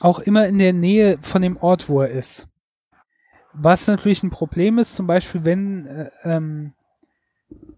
[0.00, 2.48] auch immer in der Nähe von dem Ort, wo er ist.
[3.52, 6.74] Was natürlich ein Problem ist, zum Beispiel, wenn äh, ähm,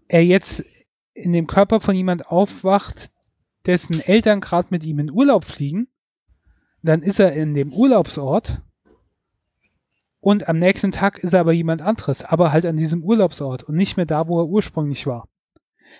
[0.07, 0.65] er jetzt
[1.13, 3.11] in dem Körper von jemand aufwacht,
[3.65, 5.87] dessen Eltern gerade mit ihm in Urlaub fliegen,
[6.81, 8.61] dann ist er in dem Urlaubsort
[10.21, 13.75] und am nächsten Tag ist er aber jemand anderes, aber halt an diesem Urlaubsort und
[13.75, 15.27] nicht mehr da, wo er ursprünglich war.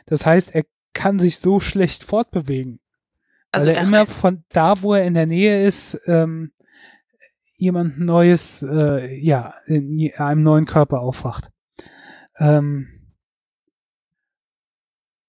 [0.05, 2.79] Das heißt, er kann sich so schlecht fortbewegen.
[3.51, 6.51] Also weil er immer von da, wo er in der Nähe ist, ähm,
[7.55, 11.49] jemand Neues, äh, ja, in einem neuen Körper aufwacht.
[12.37, 12.87] Ähm,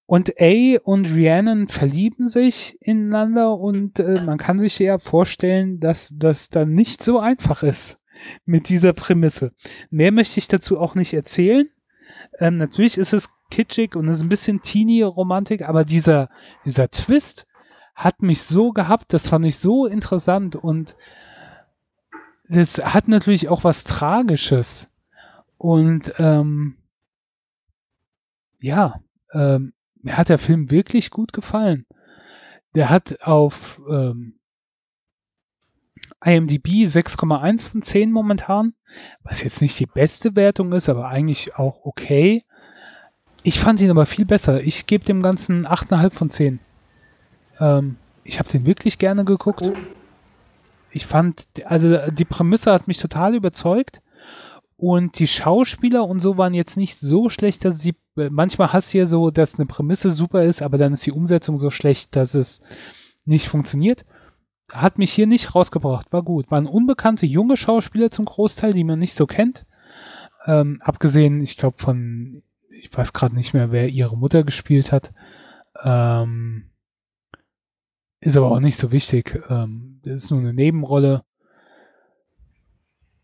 [0.07, 6.13] und A und Rhiannon verlieben sich ineinander und äh, man kann sich ja vorstellen, dass
[6.17, 7.99] das dann nicht so einfach ist
[8.45, 9.53] mit dieser Prämisse.
[9.89, 11.69] Mehr möchte ich dazu auch nicht erzählen.
[12.39, 16.29] Ähm, natürlich ist es kitschig und es ist ein bisschen Teenie-Romantik, aber dieser,
[16.65, 17.47] dieser Twist
[18.05, 20.97] hat mich so gehabt, das fand ich so interessant und
[22.49, 24.89] das hat natürlich auch was Tragisches.
[25.59, 26.77] Und ähm,
[28.59, 29.01] ja,
[29.33, 31.85] ähm, mir hat der Film wirklich gut gefallen.
[32.75, 34.39] Der hat auf ähm,
[36.25, 38.73] IMDb 6,1 von 10 momentan,
[39.23, 42.45] was jetzt nicht die beste Wertung ist, aber eigentlich auch okay.
[43.43, 44.63] Ich fand ihn aber viel besser.
[44.63, 46.61] Ich gebe dem Ganzen 8,5 von 10.
[47.61, 49.71] Ähm, ich habe den wirklich gerne geguckt.
[50.91, 54.01] Ich fand, also die Prämisse hat mich total überzeugt.
[54.77, 58.99] Und die Schauspieler und so waren jetzt nicht so schlecht, dass sie, manchmal hast du
[58.99, 62.35] ja so, dass eine Prämisse super ist, aber dann ist die Umsetzung so schlecht, dass
[62.35, 62.63] es
[63.27, 64.07] nicht funktioniert.
[64.73, 66.51] Hat mich hier nicht rausgebracht, war gut.
[66.51, 69.67] Waren unbekannte junge Schauspieler zum Großteil, die man nicht so kennt.
[70.47, 75.13] Ähm, abgesehen, ich glaube, von, ich weiß gerade nicht mehr, wer ihre Mutter gespielt hat.
[75.85, 76.70] Ähm,
[78.21, 79.43] ist aber auch nicht so wichtig.
[79.49, 81.25] Ähm, das ist nur eine Nebenrolle.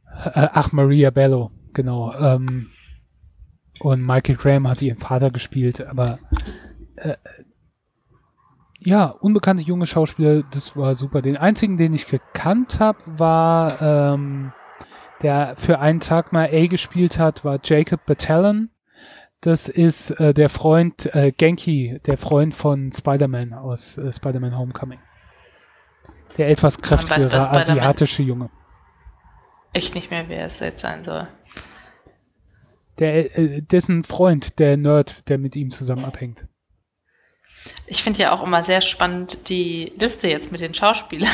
[0.07, 2.15] Äh, ach, Maria Bello, genau.
[2.15, 2.71] Ähm,
[3.81, 6.19] und Michael Graham hat ihren Vater gespielt, aber
[6.97, 7.17] äh,
[8.79, 11.21] ja, unbekannte junge Schauspieler, das war super.
[11.21, 14.53] Den einzigen, den ich gekannt habe, war ähm,
[15.23, 18.71] der für einen Tag mal A gespielt hat, war Jacob Batalon.
[19.41, 24.99] Das ist äh, der Freund äh, Genki, der Freund von Spider-Man aus äh, Spider-Man Homecoming.
[26.37, 28.51] Der etwas kräftigere asiatische Junge
[29.77, 31.29] echt nicht mehr, wer es jetzt sein soll.
[32.99, 36.47] Der, äh, dessen Freund, der Nerd, der mit ihm zusammen abhängt.
[37.87, 41.31] Ich finde ja auch immer sehr spannend die Liste jetzt mit den Schauspielern.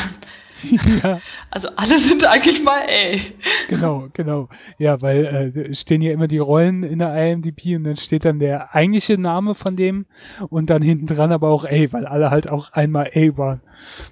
[1.03, 1.19] Ja.
[1.49, 3.21] Also alle sind eigentlich mal ey.
[3.69, 4.49] Genau, genau.
[4.77, 8.39] Ja, weil äh, stehen ja immer die Rollen in der IMDb und dann steht dann
[8.39, 10.05] der eigentliche Name von dem
[10.49, 13.61] und dann hinten dran aber auch ey, weil alle halt auch einmal ey waren.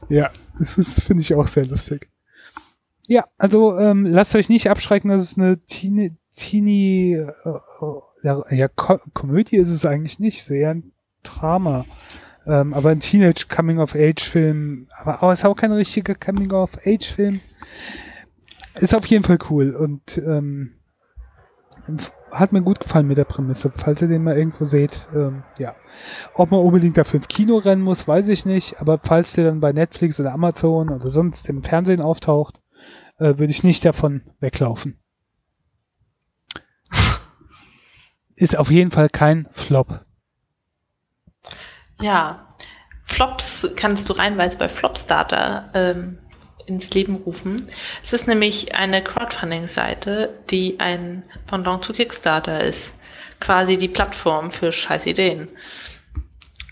[0.10, 2.10] Ja, das finde ich auch sehr lustig.
[3.08, 7.60] Ja, also ähm, lasst euch nicht abschrecken, dass es eine Teenie, Teenie äh,
[8.24, 10.92] ja, ja Ko Komödie ist es eigentlich nicht, sehr ein
[11.24, 11.86] Drama.
[12.48, 16.52] Ähm, aber ein Teenage Coming of Age Film, aber oh, ist auch kein richtiger Coming
[16.52, 17.42] of Age Film.
[18.80, 20.72] Ist auf jeden Fall cool und ähm,
[22.32, 23.72] hat mir gut gefallen mit der Prämisse.
[23.76, 25.76] Falls ihr den mal irgendwo seht, ähm, ja.
[26.34, 28.80] Ob man unbedingt dafür ins Kino rennen muss, weiß ich nicht.
[28.80, 32.62] Aber falls der dann bei Netflix oder Amazon oder sonst im Fernsehen auftaucht,
[33.18, 35.00] äh, würde ich nicht davon weglaufen.
[38.36, 40.06] Ist auf jeden Fall kein Flop.
[42.02, 42.48] Ja,
[43.04, 46.18] Flops kannst du reinweise bei Flopstarter ähm,
[46.66, 47.68] ins Leben rufen.
[48.04, 52.92] Es ist nämlich eine Crowdfunding-Seite, die ein Pendant zu Kickstarter ist.
[53.40, 55.50] Quasi die Plattform für scheiß Ideen.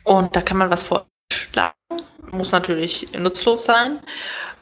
[0.04, 1.76] Und da kann man was vorschlagen.
[2.32, 4.00] Muss natürlich nutzlos sein.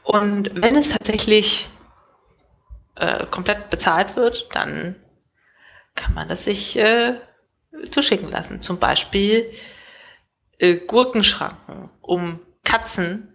[0.03, 1.69] Und wenn es tatsächlich
[2.95, 4.95] äh, komplett bezahlt wird, dann
[5.95, 7.15] kann man das sich äh,
[7.91, 8.61] zuschicken lassen.
[8.61, 9.51] Zum Beispiel
[10.57, 13.33] äh, Gurkenschranken, um Katzen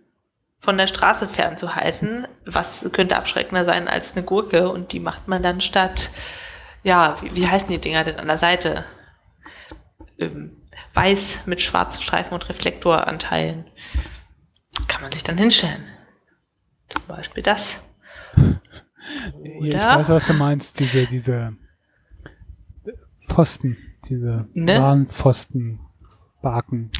[0.58, 2.26] von der Straße fernzuhalten.
[2.46, 4.70] Was könnte abschreckender sein als eine Gurke?
[4.70, 6.10] Und die macht man dann statt,
[6.82, 8.84] ja, wie, wie heißen die Dinger denn an der Seite?
[10.18, 10.56] Ähm,
[10.94, 13.66] weiß mit schwarzen Streifen und Reflektoranteilen.
[14.88, 15.84] Kann man sich dann hinstellen.
[16.88, 17.76] Zum Beispiel das.
[19.60, 21.56] Ja, ich weiß, was du meinst, diese, diese
[23.28, 23.76] Pfosten,
[24.08, 24.80] diese Ne?
[24.80, 25.80] Warnpfosten,
[26.40, 26.90] Baken.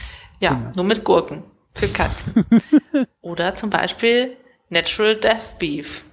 [0.43, 0.73] Ja, Dinger.
[0.75, 2.45] nur mit Gurken für Katzen.
[3.23, 4.37] Oder zum Beispiel
[4.69, 6.05] Natural Death Beef.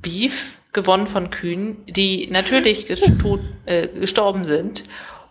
[0.00, 4.84] Beef, gewonnen von Kühen, die natürlich gesto äh, gestorben sind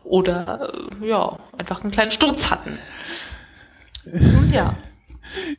[0.04, 2.78] oder äh, ja, einfach einen kleinen Sturz hatten.
[4.06, 4.76] Nun ja,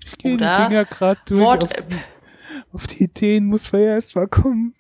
[0.04, 1.42] Ich gehe die Dinger gerade durch.
[1.42, 1.94] Auf, Mord-App.
[2.72, 4.74] auf die Ideen muss man ja erst mal kommen.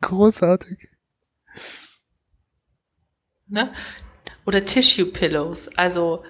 [0.00, 0.88] Großartig.
[3.46, 3.72] Ne?
[4.44, 6.24] Oder Tissue Pillows, also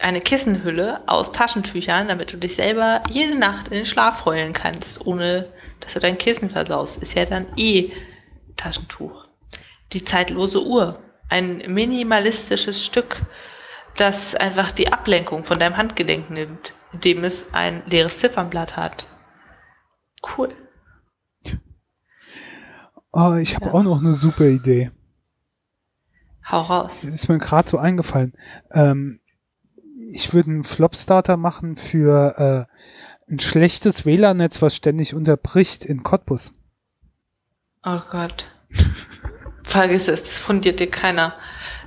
[0.00, 5.06] eine Kissenhülle aus Taschentüchern, damit du dich selber jede Nacht in den Schlaf heulen kannst,
[5.06, 7.02] ohne dass du dein Kissen versaust.
[7.02, 7.92] Ist ja dann eh
[8.56, 9.26] Taschentuch.
[9.92, 10.94] Die zeitlose Uhr,
[11.28, 13.22] ein minimalistisches Stück,
[13.96, 19.06] das einfach die Ablenkung von deinem Handgelenk nimmt, indem es ein leeres Ziffernblatt hat.
[20.36, 20.54] Cool.
[23.12, 23.72] Oh, ich habe Ja.
[23.74, 24.92] auch noch eine super Idee.
[26.48, 27.00] Hau raus.
[27.02, 28.34] Das ist mir gerade so eingefallen.
[28.72, 29.19] Ähm,
[30.12, 32.68] ich würde einen Flop-Starter machen für
[33.28, 36.52] äh, ein schlechtes WLAN-Netz, was ständig unterbricht in Cottbus.
[37.84, 38.44] Oh Gott.
[39.64, 41.34] Vergiss es, das fundiert dir keiner.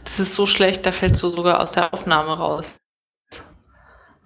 [0.04, 2.78] Das ist so schlecht, da fällst du sogar aus der Aufnahme raus.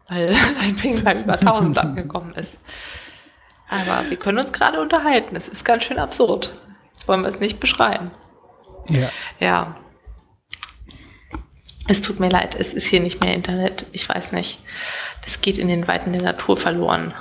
[0.07, 2.57] Weil ein Ping bei über 1000 angekommen ist.
[3.69, 5.35] Aber wir können uns gerade unterhalten.
[5.35, 6.55] Es ist ganz schön absurd.
[7.05, 8.11] Wollen wir es nicht beschreiben?
[8.87, 9.09] Ja.
[9.39, 9.75] Ja.
[11.87, 13.85] Es tut mir leid, es ist hier nicht mehr Internet.
[13.93, 14.59] Ich weiß nicht.
[15.23, 17.13] Das geht in den Weiten der Natur verloren.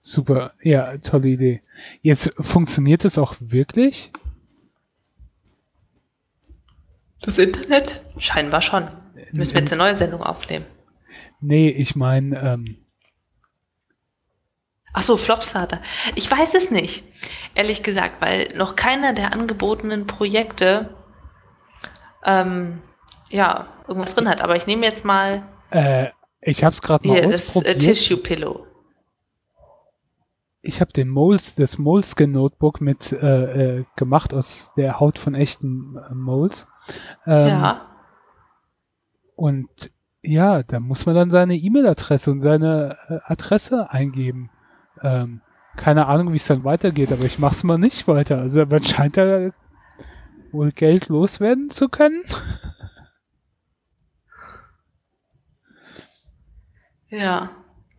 [0.00, 0.52] Super.
[0.62, 1.62] Ja, tolle Idee.
[2.02, 4.12] Jetzt funktioniert es auch wirklich?
[7.22, 8.02] Das Internet?
[8.18, 8.88] Scheinbar schon.
[9.32, 10.66] Müssen wir jetzt eine neue Sendung aufnehmen.
[11.40, 12.76] Nee, ich meine, ähm,
[14.96, 15.82] Ach so, Flopstarter.
[16.14, 17.02] Ich weiß es nicht,
[17.56, 20.94] ehrlich gesagt, weil noch keiner der angebotenen Projekte
[22.24, 22.80] ähm,
[23.28, 24.40] ja irgendwas drin hat.
[24.40, 26.08] Aber ich nehme jetzt mal äh,
[26.40, 27.82] ich habe es gerade mal hier das äh, ausprobiert.
[27.82, 28.66] Tissue Pillow.
[30.62, 35.34] ich habe den Moles, das Moleskin Notebook mit äh, äh, gemacht aus der Haut von
[35.34, 36.66] echten äh, Moles.
[37.26, 37.86] Ähm, ja.
[39.36, 39.68] Und
[40.22, 44.50] ja, da muss man dann seine E-Mail-Adresse und seine äh, Adresse eingeben.
[45.02, 45.42] Ähm,
[45.76, 48.38] keine Ahnung, wie es dann weitergeht, aber ich mache es mal nicht weiter.
[48.38, 49.50] Also man scheint da
[50.54, 52.24] wohl Geld loswerden zu können.
[57.10, 57.50] Ja.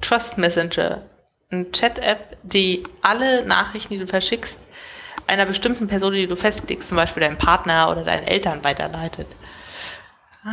[0.01, 1.07] Trust Messenger.
[1.49, 4.59] Eine Chat-App, die alle Nachrichten, die du verschickst,
[5.27, 9.27] einer bestimmten Person, die du festlegst, zum Beispiel deinem Partner oder deinen Eltern weiterleitet.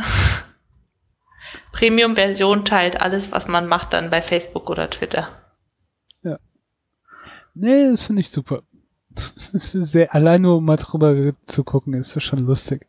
[1.71, 5.29] Premium-Version teilt alles, was man macht, dann bei Facebook oder Twitter.
[7.55, 8.63] Nee, das finde ich super.
[9.35, 12.87] Sehr, allein nur um mal drüber zu gucken, ist das schon lustig.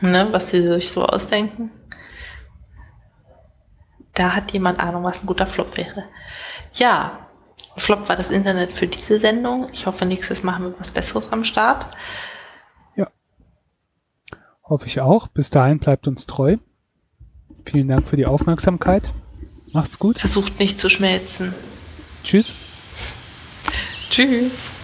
[0.00, 1.70] Ne, was sie sich so ausdenken.
[4.14, 6.04] Da hat jemand Ahnung, was ein guter Flop wäre.
[6.72, 7.26] Ja,
[7.76, 9.68] Flop war das Internet für diese Sendung.
[9.72, 11.86] Ich hoffe, nächstes machen wir was Besseres am Start.
[14.70, 15.26] Hoffe ich auch.
[15.26, 16.56] Bis dahin bleibt uns treu.
[17.64, 19.02] Vielen Dank für die Aufmerksamkeit.
[19.72, 20.18] Macht's gut.
[20.18, 21.52] Versucht nicht zu schmelzen.
[22.22, 22.54] Tschüss.
[24.10, 24.79] Tschüss.